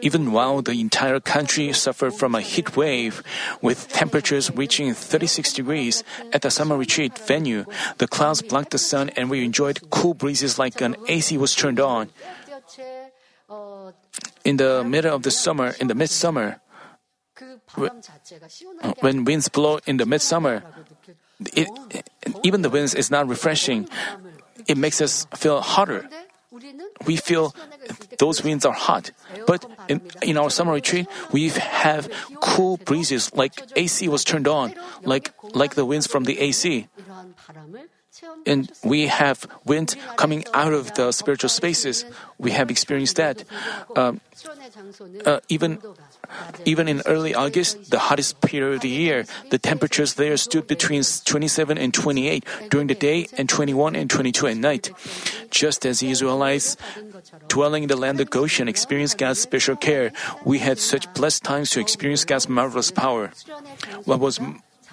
[0.01, 3.23] Even while the entire country suffered from a heat wave,
[3.61, 7.65] with temperatures reaching 36 degrees at the summer retreat venue,
[7.99, 11.81] the clouds blocked the sun and we enjoyed cool breezes like an AC was turned
[11.81, 12.11] on.
[14.45, 16.61] In the middle of the summer, in the midsummer,
[19.01, 20.63] when winds blow in the midsummer,
[21.53, 21.69] it,
[22.43, 23.89] even the winds is not refreshing.
[24.67, 26.09] It makes us feel hotter.
[27.07, 27.55] We feel
[28.19, 29.11] those winds are hot.
[29.47, 32.09] But in, in our summer retreat, we have
[32.41, 36.89] cool breezes like AC was turned on, like, like the winds from the AC.
[38.47, 42.05] And we have wind coming out of the spiritual spaces.
[42.39, 43.45] We have experienced that.
[43.97, 44.21] Um,
[45.27, 45.79] uh, even
[46.65, 51.03] even in early August, the hottest period of the year, the temperatures there stood between
[51.03, 54.91] 27 and 28 during the day and 21 and 22 at night.
[55.51, 56.77] Just as the Israelites
[57.49, 60.13] dwelling in the land of Goshen experienced God's special care,
[60.45, 63.31] we had such blessed times to experience God's marvelous power.
[64.05, 64.41] What was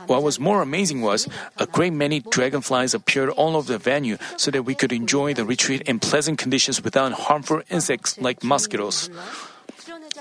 [0.07, 1.27] what was more amazing was
[1.57, 5.45] a great many dragonflies appeared all over the venue so that we could enjoy the
[5.45, 9.09] retreat in pleasant conditions without harmful insects like mosquitoes.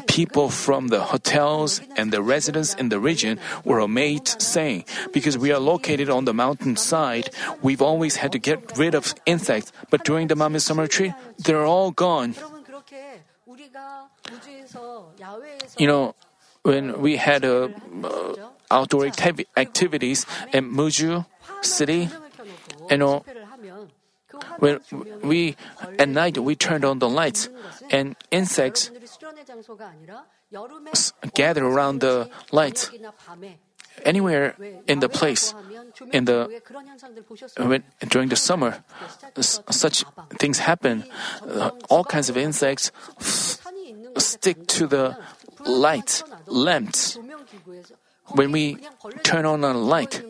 [0.07, 5.53] People from the hotels and the residents in the region were amazed, saying, Because we
[5.53, 7.31] are located on the mountainside,
[7.63, 11.67] we've always had to get rid of insects, but during the Manmin summer tree, they're
[11.67, 12.35] all gone.
[15.79, 16.15] You know,
[16.63, 17.75] when we had a
[18.05, 18.35] uh,
[18.71, 21.27] outdoor activ- activities in Muju
[21.63, 22.09] city,
[22.91, 23.25] you know,
[24.59, 24.81] when
[25.23, 25.57] we
[25.99, 27.49] at night we turned on the lights
[27.91, 28.91] and insects
[31.35, 32.91] gather around the lights
[34.05, 34.55] anywhere
[34.87, 35.55] in the place
[36.13, 36.63] in the
[37.57, 38.85] when, during the summer
[39.41, 40.05] such
[40.39, 41.05] things happen
[41.47, 42.93] uh, all kinds of insects
[44.19, 45.17] stick to the
[45.65, 47.19] light lamps
[48.35, 48.77] when we
[49.23, 50.23] turn on a light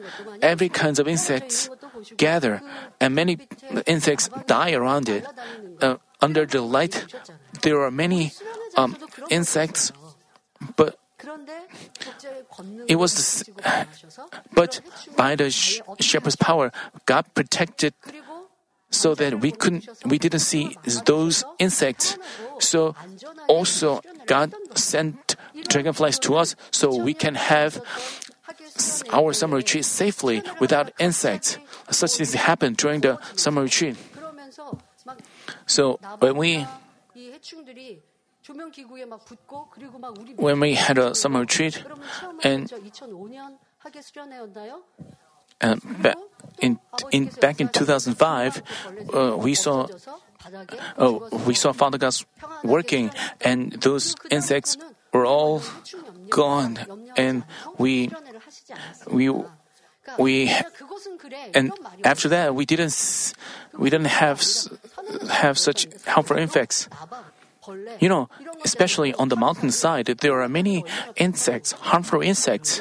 [0.43, 1.69] every kinds of insects
[2.17, 2.61] gather
[3.01, 3.39] and many
[3.87, 5.27] insects die around it
[5.81, 7.07] uh, under the light
[7.63, 8.33] there are many
[8.77, 8.97] um,
[9.31, 9.93] insects,
[10.77, 10.99] but
[12.87, 13.45] it was,
[14.55, 14.81] but
[15.17, 16.73] by the shepherd's power,
[17.07, 17.95] God protected
[18.91, 22.17] so that we couldn't, we didn't see those insects.
[22.61, 22.95] So
[23.49, 25.28] also God sent
[25.69, 27.81] dragonflies to us so we can have
[29.13, 31.59] our summer retreat safely without insects.
[31.91, 33.97] Such things happen during the summer retreat.
[35.67, 36.67] So when we
[40.37, 41.83] when we had a summer retreat
[42.43, 42.73] and
[45.61, 46.17] and back
[46.61, 46.79] in,
[47.11, 48.63] in back in 2005,
[49.13, 49.87] uh, we saw
[50.99, 52.25] oh, we saw Father God's
[52.65, 53.11] working,
[53.41, 54.77] and those insects
[55.13, 55.63] were all
[56.31, 56.79] gone,
[57.17, 57.45] and
[57.79, 58.11] we
[59.11, 59.31] we
[60.19, 60.51] we
[61.55, 61.73] and
[62.05, 63.35] after that we didn't
[63.77, 64.43] we didn't have
[65.31, 66.89] have such harmful effects.
[68.01, 68.31] You know,
[68.65, 70.85] especially on the mountainside, there are many
[71.17, 72.81] insects, harmful insects,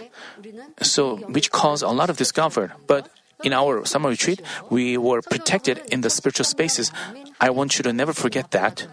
[0.81, 2.71] so which cause a lot of discomfort.
[2.87, 3.09] But
[3.43, 6.91] in our summer retreat, we were protected in the spiritual spaces.
[7.41, 8.87] I want you to never forget that.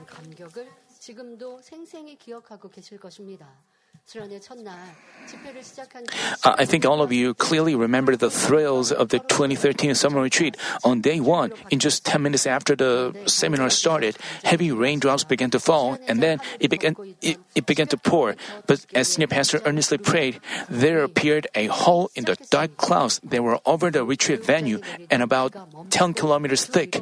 [6.44, 10.56] I think all of you clearly remember the thrills of the 2013 summer retreat.
[10.84, 15.60] On day one, in just 10 minutes after the seminar started, heavy raindrops began to
[15.60, 18.36] fall, and then it began, it, it began to pour.
[18.66, 23.42] But as senior pastor earnestly prayed, there appeared a hole in the dark clouds that
[23.42, 24.80] were over the retreat venue
[25.10, 25.52] and about
[25.90, 27.00] 10 kilometers thick.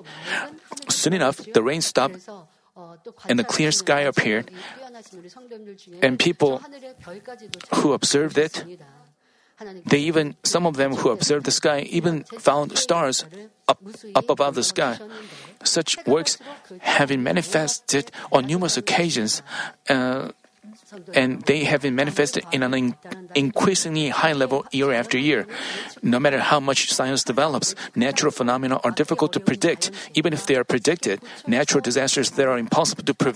[0.89, 2.29] Soon enough, the rain stopped
[3.29, 4.51] and a clear sky appeared,
[6.03, 6.61] and people
[7.75, 8.65] who observed it,
[9.87, 13.25] they even, some of them who observed the sky even found stars
[13.69, 13.79] up,
[14.15, 14.99] up above the sky.
[15.63, 16.39] Such works
[16.81, 19.43] have been manifested on numerous occasions,
[19.89, 20.33] uh,
[21.15, 22.95] and they have been manifested in an in-
[23.35, 25.47] increasingly high level year after year.
[26.03, 29.91] No matter how much science develops, natural phenomena are difficult to predict.
[30.15, 33.33] Even if they are predicted, natural disasters that are impossible to pre-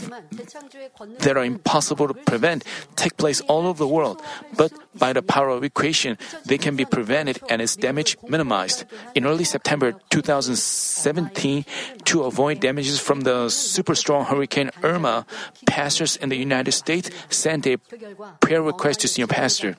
[1.21, 2.65] that are impossible to prevent
[2.97, 4.21] take place all over the world.
[4.57, 8.85] But by the power of recreation, they can be prevented and its damage minimized.
[9.15, 11.65] In early September 2017,
[12.05, 15.27] to avoid damages from the super strong hurricane Irma,
[15.67, 17.11] pastors in the United States
[17.47, 17.78] sent a
[18.42, 19.78] prayer request to senior pastor.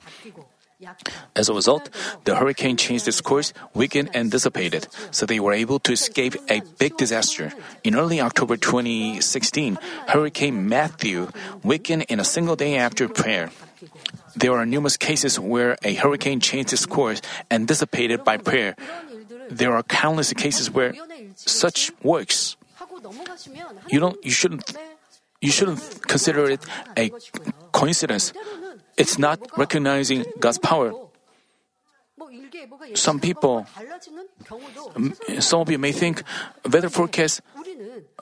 [1.36, 1.92] As a result,
[2.24, 6.64] the hurricane changed its course, weakened, and dissipated, so they were able to escape a
[6.80, 7.52] big disaster.
[7.84, 9.76] In early October 2016,
[10.08, 11.28] Hurricane Matthew
[11.60, 13.50] weakened in a single day after prayer.
[14.32, 18.80] There are numerous cases where a hurricane changed its course and dissipated by prayer.
[19.50, 20.94] There are countless cases where
[21.36, 22.56] such works.
[23.92, 24.16] You don't.
[24.24, 24.64] You shouldn't.
[25.40, 26.62] You shouldn't consider it
[26.98, 27.10] a
[27.78, 28.34] coincidence.
[28.98, 30.90] It's not recognizing God's power.
[32.94, 33.66] Some people,
[34.96, 36.22] um, some of you may think
[36.66, 37.40] weather forecast.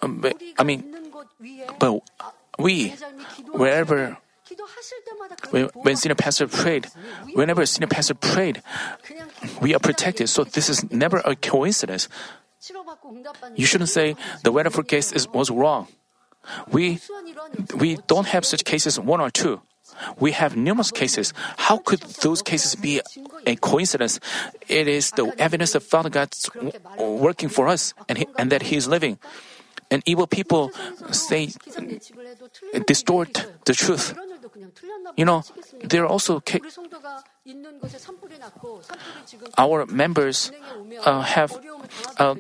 [0.03, 0.21] Um,
[0.59, 0.85] I mean,
[1.79, 2.05] but
[2.59, 2.93] we,
[3.53, 4.19] wherever,
[5.51, 6.87] when, when senior pastor prayed,
[7.33, 8.61] whenever senior pastor prayed,
[9.61, 10.29] we are protected.
[10.29, 12.09] So this is never a coincidence.
[13.55, 15.89] You shouldn't say the weather forecast is, was wrong.
[16.71, 17.01] We,
[17.77, 19.61] we don't have such cases one or two.
[20.19, 21.33] We have numerous cases.
[21.57, 23.01] How could those cases be
[23.47, 24.21] a coincidence?
[24.69, 26.51] It is the evidence of Father God's
[26.99, 29.19] working for us and, he, and that He is living.
[29.91, 30.71] And evil people
[31.13, 31.51] say,
[32.87, 34.15] distort the truth.
[35.17, 35.45] You know,
[35.83, 36.41] there are also
[39.59, 40.51] our members
[41.05, 41.53] uh, have
[42.19, 42.35] uh,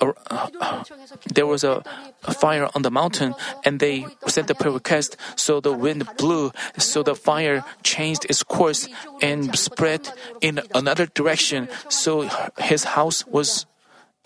[0.00, 0.84] uh, uh,
[1.32, 1.82] there was a,
[2.24, 3.34] a fire on the mountain
[3.64, 8.42] and they sent a prayer request so the wind blew so the fire changed its
[8.42, 8.88] course
[9.22, 11.68] and spread in another direction.
[11.88, 13.66] so his house was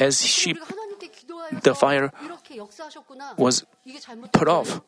[0.01, 0.59] as sheep.
[1.63, 2.11] the fire
[3.37, 3.65] was
[4.33, 4.81] put off.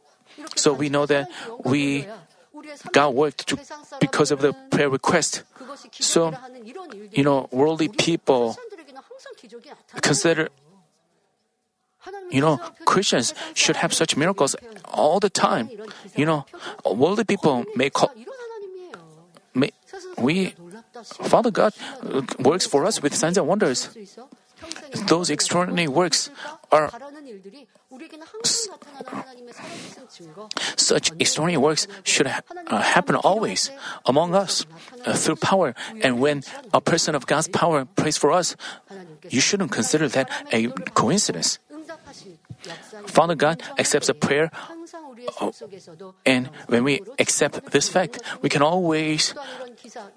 [0.56, 1.30] so we know that
[1.64, 2.06] we
[2.92, 3.58] God worked to,
[4.00, 5.42] because of the prayer request.
[5.92, 6.32] So,
[7.12, 8.56] you know, worldly people
[10.00, 10.48] consider,
[12.30, 15.70] you know, Christians should have such miracles all the time.
[16.14, 16.46] You know,
[16.84, 18.12] worldly people may call,
[19.54, 19.70] may,
[20.18, 20.54] we,
[21.04, 23.90] Father God uh, works for us with signs and wonders.
[25.06, 26.30] Those extraordinary works
[26.72, 26.90] are
[30.76, 33.70] such extraordinary works should ha- uh, happen always
[34.06, 34.66] among us
[35.04, 35.74] uh, through power.
[36.02, 38.56] And when a person of God's power prays for us,
[39.30, 41.58] you shouldn't consider that a coincidence.
[43.06, 44.50] Father God accepts a prayer,
[45.40, 45.52] uh,
[46.24, 49.34] and when we accept this fact, we can always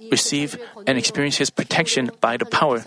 [0.10, 0.58] receive
[0.88, 2.82] and experience His protection by the power.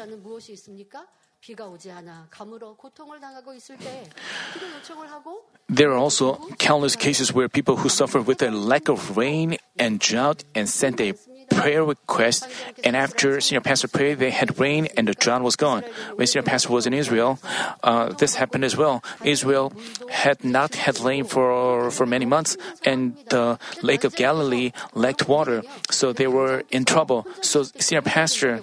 [5.69, 9.99] There are also countless cases where people who suffer with a lack of rain and
[9.99, 11.15] drought and sent a
[11.51, 12.49] prayer request,
[12.85, 15.83] and after senior pastor prayed, they had rain and the drought was gone.
[16.15, 17.39] When senior pastor was in Israel,
[17.83, 19.03] uh, this happened as well.
[19.25, 19.73] Israel
[20.11, 25.63] had not had rain for for many months, and the Lake of Galilee lacked water,
[25.91, 27.27] so they were in trouble.
[27.43, 28.63] So senior pastor,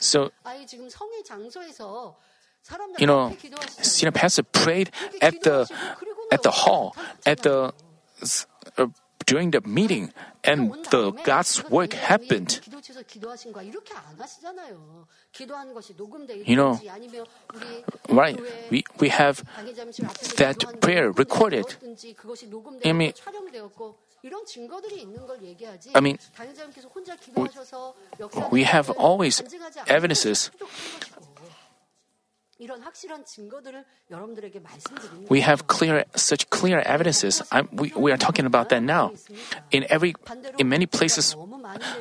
[0.00, 0.30] so,
[2.98, 3.36] you know,
[3.80, 4.90] Senior Pastor prayed
[5.20, 5.68] at the,
[6.30, 7.72] at the hall, at the,
[8.76, 8.86] uh,
[9.28, 10.12] during the meeting,
[10.42, 12.60] and the God's work happened.
[16.44, 16.80] You know,
[18.08, 18.40] right?
[18.70, 19.44] We we have
[20.36, 21.66] that prayer recorded.
[22.84, 23.12] I mean,
[25.94, 26.18] I mean,
[28.50, 29.42] we have always
[29.86, 30.50] evidences.
[35.28, 37.40] We have clear, such clear evidences.
[37.52, 39.12] I'm, we, we are talking about that now.
[39.70, 40.14] In every,
[40.58, 41.36] in many places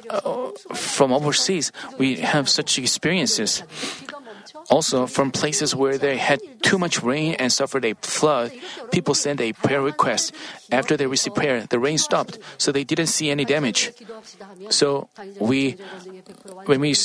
[0.10, 3.64] uh, from overseas, we have such experiences.
[4.70, 8.52] Also, from places where they had too much rain and suffered a flood,
[8.92, 10.34] people sent a prayer request.
[10.72, 13.92] After they received prayer, the rain stopped, so they didn't see any damage.
[14.70, 15.78] So we,
[16.66, 16.96] when we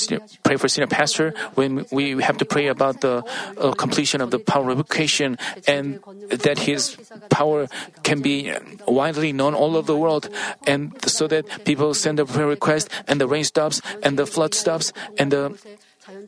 [0.42, 3.24] pray for senior pastor, when we have to pray about the
[3.56, 6.96] uh, completion of the power recreation and that his
[7.30, 7.68] power
[8.02, 8.52] can be
[8.86, 10.28] widely known all over the world,
[10.66, 14.54] and so that people send a prayer request and the rain stops and the flood
[14.54, 15.54] stops and the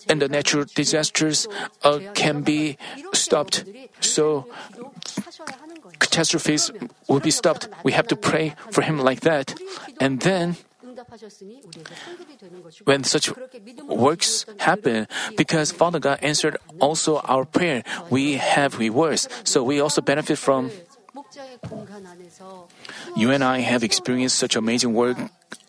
[0.09, 1.49] and the natural disasters
[1.83, 2.77] uh, can be
[3.13, 3.65] stopped.
[4.01, 4.47] So
[5.99, 6.71] catastrophes
[7.09, 7.69] will be stopped.
[7.83, 9.55] We have to pray for him like that.
[10.01, 10.57] And then
[12.85, 13.33] when such
[13.89, 15.07] works happen,
[15.37, 19.29] because Father God answered also our prayer, we have rewards.
[19.45, 20.71] So we also benefit from.
[23.17, 25.17] You and I have experienced such amazing work,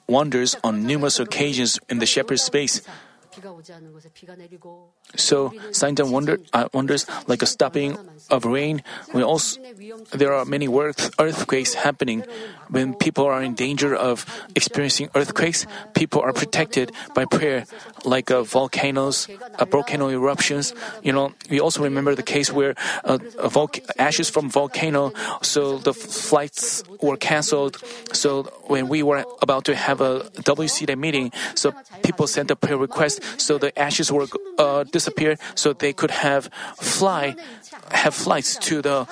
[0.07, 2.81] wonders on numerous occasions in the shepherd's space.
[3.35, 7.97] 비가 오지 않은 곳에 비가 내리고 So signs and wonder, uh, wonders like a stopping
[8.29, 8.81] of rain.
[9.13, 9.59] We also
[10.11, 12.25] there are many earthquakes happening.
[12.69, 14.25] When people are in danger of
[14.55, 17.65] experiencing earthquakes, people are protected by prayer,
[18.03, 19.27] like uh, volcanoes,
[19.59, 20.73] uh, volcano eruptions.
[21.03, 23.19] You know, we also remember the case where uh,
[23.99, 27.77] ashes from volcano, so the flights were canceled.
[28.13, 32.77] So when we were about to have a WCD meeting, so people sent a prayer
[32.77, 34.27] request, so the ashes were
[34.57, 36.47] uh, disappeared, so they could have
[36.79, 37.35] fly,
[37.91, 39.03] have flights to the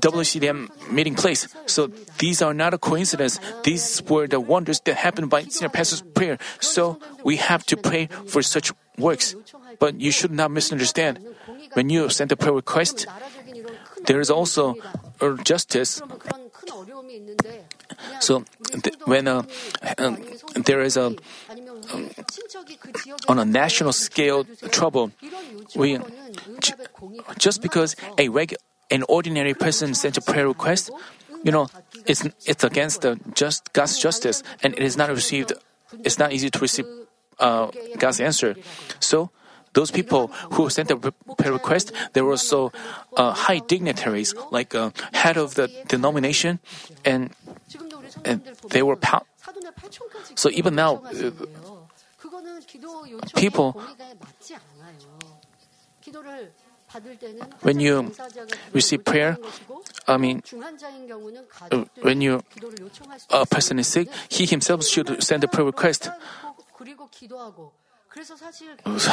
[0.00, 1.48] WCDN meeting place.
[1.66, 3.40] So these are not a coincidence.
[3.64, 6.38] These were the wonders that happened by senior pastor's prayer.
[6.60, 9.36] So we have to pray for such works.
[9.78, 11.20] But you should not misunderstand.
[11.74, 13.06] When you send a prayer request,
[14.06, 14.76] there is also
[15.44, 16.02] justice.
[18.20, 18.44] So
[18.82, 19.42] th- when uh,
[19.98, 20.18] um,
[20.54, 21.14] there is a
[23.28, 25.10] on a national scale trouble,
[25.76, 25.98] we
[27.38, 28.56] just because a reg-
[28.90, 30.90] an ordinary person sent a prayer request,
[31.42, 31.68] you know,
[32.06, 35.52] it's it's against the just God's justice, and it is not received.
[36.04, 36.86] It's not easy to receive
[37.38, 38.56] uh, God's answer.
[39.00, 39.30] So.
[39.74, 42.72] Those people who sent a prayer request, they were also
[43.16, 46.58] uh, high dignitaries, like uh, head of the denomination,
[47.04, 47.30] and,
[48.24, 49.26] and they were pow-
[50.34, 51.30] so even now, uh,
[53.36, 53.76] people
[57.60, 58.12] when you
[58.72, 59.36] receive prayer,
[60.06, 60.42] I mean,
[61.70, 62.42] uh, when you
[63.30, 66.08] a person is sick, he himself should send a prayer request.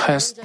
[0.08, 0.40] Has,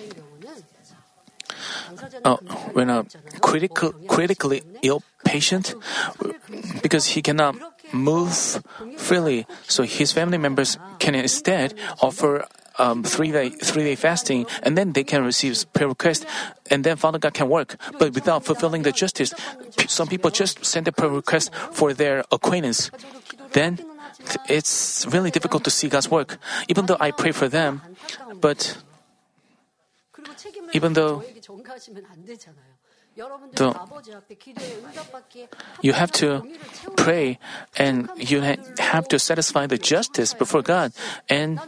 [2.24, 2.36] uh,
[2.72, 3.04] when a
[3.40, 5.74] critical, critically ill patient,
[6.82, 7.54] because he cannot
[7.92, 8.62] move
[8.96, 12.44] freely, so his family members can instead offer
[12.78, 16.26] um, three day three day fasting, and then they can receive prayer request,
[16.70, 17.76] and then Father God can work.
[17.98, 19.34] But without fulfilling the justice,
[19.86, 22.90] some people just send a prayer request for their acquaintance.
[23.52, 23.78] Then
[24.48, 26.38] it's really difficult to see God's work.
[26.68, 27.82] Even though I pray for them,
[28.40, 28.76] but
[30.72, 31.22] even though
[33.16, 33.74] the,
[35.82, 36.42] you have to
[36.96, 37.38] pray
[37.76, 40.92] and you ha- have to satisfy the justice before God.
[41.28, 41.60] And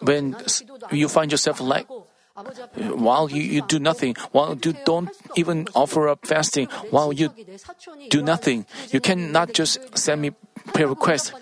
[0.00, 0.36] when
[0.90, 1.86] you find yourself like
[2.76, 7.30] while you, you do nothing, while you don't even offer up fasting, while you
[8.10, 10.30] do nothing, you cannot just send me
[10.72, 11.32] prayer requests.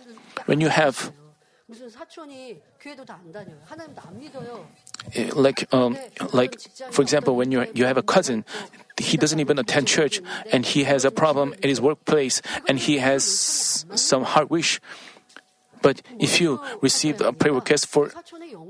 [0.46, 1.12] When you have
[5.34, 5.96] like um,
[6.32, 8.44] like for example when you you have a cousin
[8.98, 10.20] he doesn't even attend church
[10.52, 14.80] and he has a problem at his workplace and he has some hard wish.
[15.82, 18.12] But if you receive a prayer request for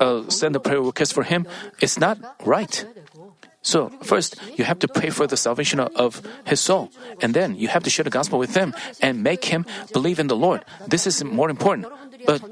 [0.01, 1.47] uh, send a prayer request for him
[1.81, 2.85] it's not right
[3.65, 6.93] so, first, you have to pray for the salvation of his soul,
[7.25, 10.29] and then you have to share the gospel with him and make him believe in
[10.29, 10.65] the Lord.
[10.87, 11.89] This is more important.
[12.29, 12.45] But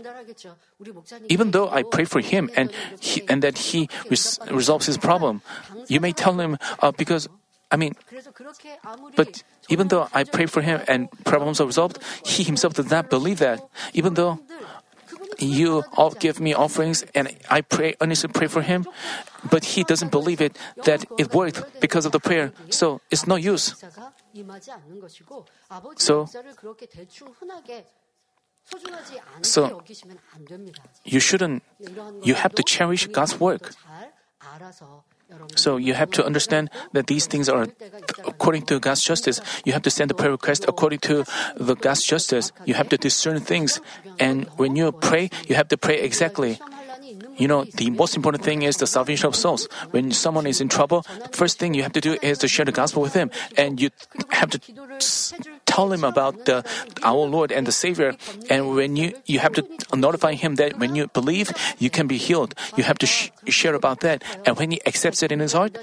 [1.29, 5.43] even though I pray for him and he, and that he res- resolves his problem,
[5.87, 7.29] you may tell him uh, because
[7.73, 7.97] I mean,
[9.17, 13.09] but even though I pray for him and problems are resolved, he himself does not
[13.09, 13.61] believe that.
[13.95, 14.41] Even though
[15.43, 18.87] you all give me offerings and I pray, earnestly pray for him.
[19.51, 22.53] But he doesn't believe it, that it worked because of the prayer.
[22.71, 23.75] So it's no use.
[25.97, 26.29] So,
[29.43, 29.83] so
[31.05, 31.63] you shouldn't,
[32.23, 33.75] you have to cherish God's work.
[35.57, 37.67] So you have to understand that these things are
[38.25, 39.41] according to God's justice.
[39.65, 41.25] You have to send a prayer request according to
[41.57, 42.53] the God's justice.
[42.65, 43.81] You have to discern things.
[44.19, 46.59] And when you pray, you have to pray exactly.
[47.37, 49.69] You know, the most important thing is the salvation of souls.
[49.91, 52.65] When someone is in trouble, the first thing you have to do is to share
[52.65, 53.91] the gospel with him, And you
[54.31, 54.61] have to
[55.73, 56.61] tell him about the,
[57.01, 58.13] our Lord and the Savior.
[58.53, 59.65] And when you, you have to
[59.97, 61.49] notify him that when you believe,
[61.81, 62.53] you can be healed.
[62.77, 64.21] You have to sh- share about that.
[64.45, 65.81] And when he accepts it in his heart,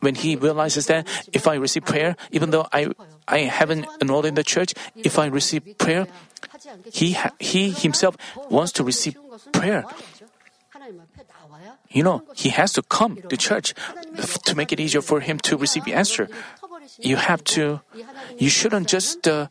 [0.00, 2.92] when he realizes that if I receive prayer, even though I,
[3.28, 6.06] I haven't enrolled in the church, if I receive prayer,
[6.92, 8.16] he, he himself
[8.48, 9.16] wants to receive
[9.52, 9.84] prayer.
[11.90, 13.74] You know, he has to come to church
[14.44, 16.28] to make it easier for him to receive the answer.
[16.98, 17.80] You have to,
[18.38, 19.48] you shouldn't just uh,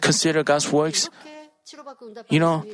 [0.00, 1.08] consider God's works.
[2.28, 2.64] You know,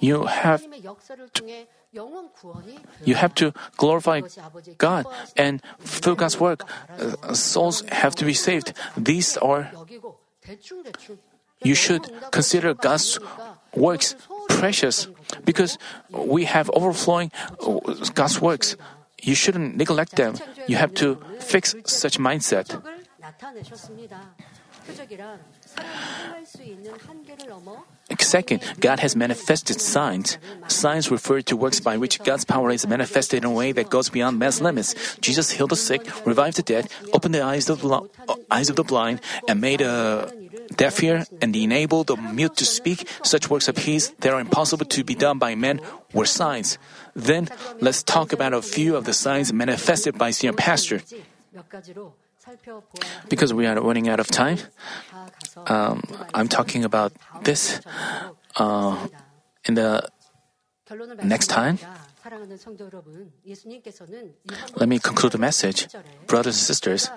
[0.00, 1.64] you have to,
[3.04, 4.20] you have to glorify
[4.78, 5.06] God,
[5.36, 6.62] and through God's work,
[6.98, 8.74] uh, souls have to be saved.
[8.96, 9.72] These are
[11.62, 13.18] you should consider God's
[13.74, 14.14] works
[14.48, 15.08] precious
[15.44, 15.78] because
[16.10, 17.78] we have overflowing uh,
[18.14, 18.76] God's works.
[19.22, 20.34] You shouldn't neglect them.
[20.66, 22.80] You have to fix such mindset.
[28.20, 30.38] Second, God has manifested signs.
[30.68, 34.08] Signs refer to works by which God's power is manifested in a way that goes
[34.08, 34.94] beyond man's limits.
[35.20, 38.76] Jesus healed the sick, revived the dead, opened the eyes of the, uh, eyes of
[38.76, 40.32] the blind, and made a
[40.76, 43.08] deaf hear and enabled the mute to speak.
[43.22, 45.80] Such works of His that are impossible to be done by men
[46.12, 46.78] were signs.
[47.18, 47.48] Then
[47.80, 51.02] let's talk about a few of the signs manifested by senior pastor.
[53.28, 54.58] Because we are running out of time,
[55.66, 56.00] um,
[56.32, 57.12] I'm talking about
[57.42, 57.80] this
[58.56, 58.96] uh,
[59.66, 60.08] in the
[61.22, 61.78] next time.
[64.76, 65.88] Let me conclude the message.
[66.26, 67.10] Brothers and sisters,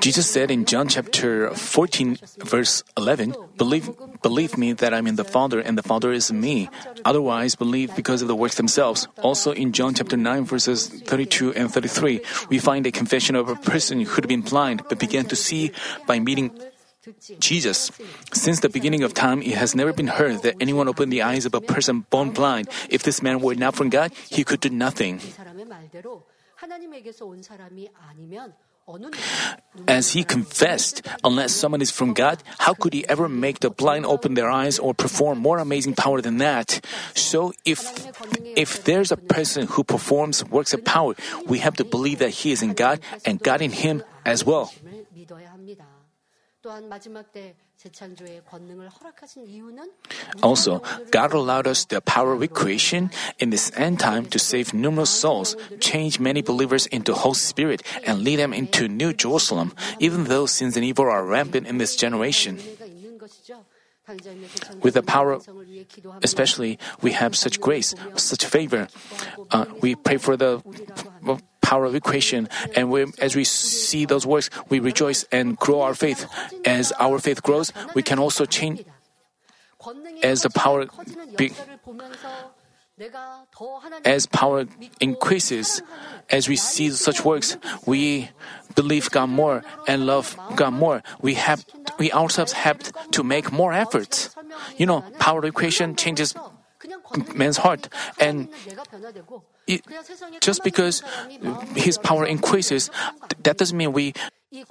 [0.00, 3.90] Jesus said in John chapter 14, verse 11, believe,
[4.22, 6.70] believe me that I'm in the Father and the Father is in me.
[7.04, 9.06] Otherwise, believe because of the works themselves.
[9.22, 13.56] Also in John chapter 9, verses 32 and 33, we find a confession of a
[13.56, 15.72] person who had been blind but began to see
[16.06, 16.50] by meeting
[17.38, 17.90] Jesus.
[18.32, 21.44] Since the beginning of time, it has never been heard that anyone opened the eyes
[21.44, 22.68] of a person born blind.
[22.88, 25.20] If this man were not from God, he could do nothing.
[29.86, 34.06] As he confessed, unless someone is from God, how could he ever make the blind
[34.06, 36.80] open their eyes or perform more amazing power than that?
[37.14, 37.84] So if
[38.56, 41.14] if there's a person who performs works of power,
[41.46, 44.72] we have to believe that he is in God and God in him as well.
[50.42, 55.10] Also, God allowed us the power of creation in this end time to save numerous
[55.10, 60.46] souls, change many believers into Holy Spirit, and lead them into New Jerusalem, even though
[60.46, 62.58] sins and evil are rampant in this generation.
[64.82, 65.38] With the power,
[66.22, 68.88] especially, we have such grace, such favor.
[69.50, 70.62] Uh, we pray for the
[71.60, 75.94] power of recreation, and we, as we see those works, we rejoice and grow our
[75.94, 76.26] faith.
[76.64, 78.84] As our faith grows, we can also change.
[80.22, 80.86] As the power,
[81.36, 81.52] be,
[84.04, 84.66] as power
[85.00, 85.82] increases,
[86.30, 88.30] as we see such works, we
[88.74, 91.02] believe God more and love God more.
[91.20, 91.64] We have,
[91.98, 92.78] we ourselves have
[93.12, 94.34] to make more efforts.
[94.76, 96.34] You know, power recreation changes
[97.34, 97.88] man's heart,
[98.20, 98.48] and
[99.66, 99.82] it,
[100.40, 101.02] just because
[101.74, 102.90] his power increases,
[103.42, 104.14] that doesn't mean we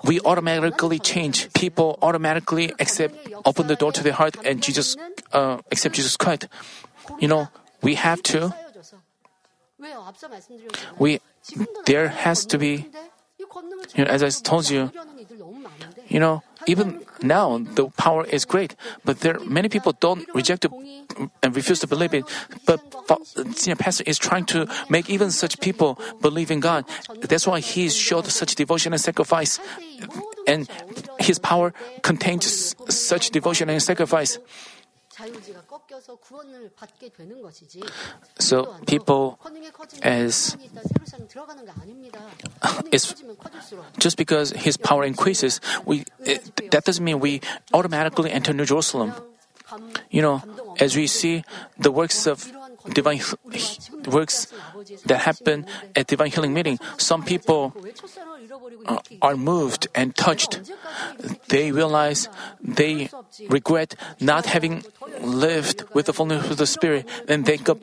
[0.03, 1.53] we automatically change.
[1.53, 3.15] People automatically accept,
[3.45, 4.95] open the door to their heart, and Jesus
[5.33, 6.47] uh, accept Jesus Christ.
[7.19, 7.47] You know,
[7.81, 8.53] we have to.
[10.97, 11.19] We
[11.85, 12.89] there has to be.
[13.95, 14.91] You know, as I told you,
[16.07, 18.75] you know, even now the power is great,
[19.05, 20.71] but there many people don't reject it
[21.43, 22.25] and refuse to believe it.
[22.65, 22.81] But
[23.53, 26.85] senior pastor is trying to make even such people believe in God.
[27.21, 29.59] That's why he showed such devotion and sacrifice,
[30.47, 30.67] and
[31.19, 34.39] his power contains such devotion and sacrifice.
[38.39, 39.39] So people
[40.03, 40.57] as
[42.91, 43.15] is
[43.97, 47.41] just because his power increases, we it, that doesn't mean we
[47.73, 49.13] automatically enter New Jerusalem.
[50.09, 50.41] You know,
[50.79, 51.43] as we see
[51.77, 52.51] the works of
[52.93, 53.21] divine
[54.07, 54.47] works
[55.05, 55.65] that happen
[55.95, 57.73] at divine healing meeting, some people
[58.87, 60.71] uh, are moved and touched.
[61.49, 62.29] They realize
[62.61, 63.09] they
[63.49, 64.83] regret not having
[65.21, 67.79] lived with the fullness of the Spirit and make up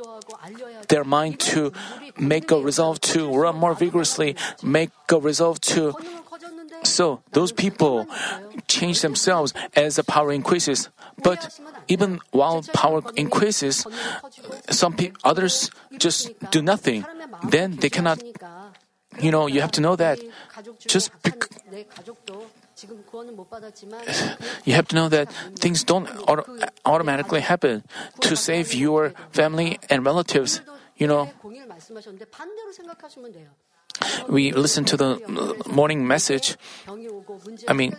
[0.89, 1.73] their mind to
[2.19, 5.95] make a resolve to run more vigorously, make a resolve to.
[6.83, 8.07] So those people
[8.69, 10.91] change themselves as the power increases.
[11.23, 13.87] But even while power increases,
[14.71, 17.05] some pe- others just do nothing.
[17.49, 18.23] Then they cannot
[19.21, 20.19] you know, you have to know that.
[20.87, 21.11] Just
[24.65, 26.45] You have to know that things don't auto-
[26.85, 27.85] automatically happen
[28.21, 30.61] to save your family and relatives.
[30.97, 31.31] You know,
[34.29, 35.19] we listen to the
[35.67, 36.57] morning message.
[37.69, 37.95] I mean,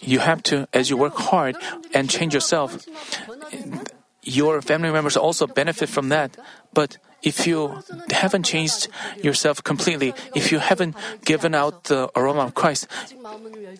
[0.00, 1.56] You have to, as you work hard
[1.94, 2.84] and change yourself,
[4.22, 6.36] your family members also benefit from that.
[6.74, 8.88] But if you haven't changed
[9.22, 12.86] yourself completely, if you haven't given out the aroma of Christ,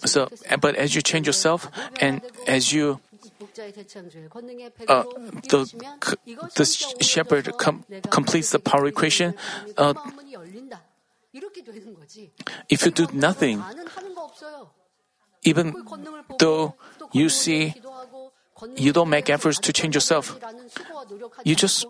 [0.04, 0.28] so
[0.60, 1.70] but as you change yourself
[2.00, 3.00] and as you
[4.88, 5.04] uh,
[5.50, 5.60] the
[6.54, 6.64] the
[7.04, 9.34] shepherd com- completes the power recreation,
[9.76, 9.94] uh,
[12.68, 13.62] if you do nothing,
[15.42, 15.74] even
[16.38, 16.74] though
[17.12, 17.74] you see
[18.76, 20.38] you don't make efforts to change yourself,
[21.44, 21.86] you just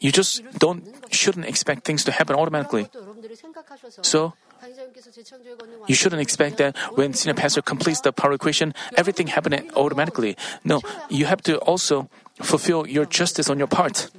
[0.00, 2.88] you just don't shouldn't expect things to happen automatically.
[4.02, 4.32] So
[5.86, 10.36] you shouldn't expect that when senior pastor completes the power recreation, everything happen automatically.
[10.64, 12.08] No, you have to also
[12.40, 14.10] fulfill your justice on your part.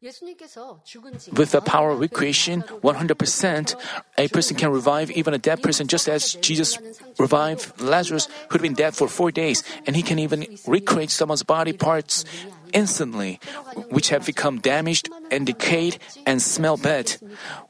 [0.00, 3.74] With the power of recreation, 100%,
[4.16, 6.78] a person can revive even a dead person just as Jesus
[7.18, 11.72] revived Lazarus who'd been dead for four days, and he can even recreate someone's body
[11.72, 12.24] parts
[12.72, 13.40] instantly,
[13.90, 17.16] which have become damaged and decayed and smell bad.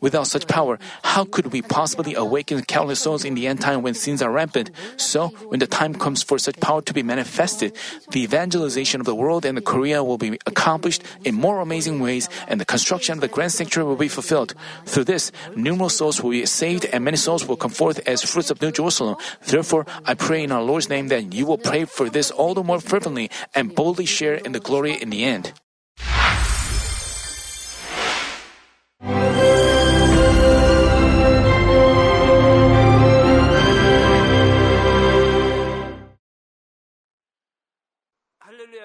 [0.01, 3.95] Without such power, how could we possibly awaken countless souls in the end time when
[3.95, 4.71] sins are rampant?
[4.97, 7.77] So, when the time comes for such power to be manifested,
[8.11, 12.29] the evangelization of the world and the Korea will be accomplished in more amazing ways,
[12.49, 14.55] and the construction of the grand sanctuary will be fulfilled.
[14.87, 18.51] Through this, numerous souls will be saved, and many souls will come forth as fruits
[18.51, 19.17] of New Jerusalem.
[19.47, 22.63] Therefore, I pray in our Lord's name that you will pray for this all the
[22.63, 25.53] more fervently and boldly share in the glory in the end.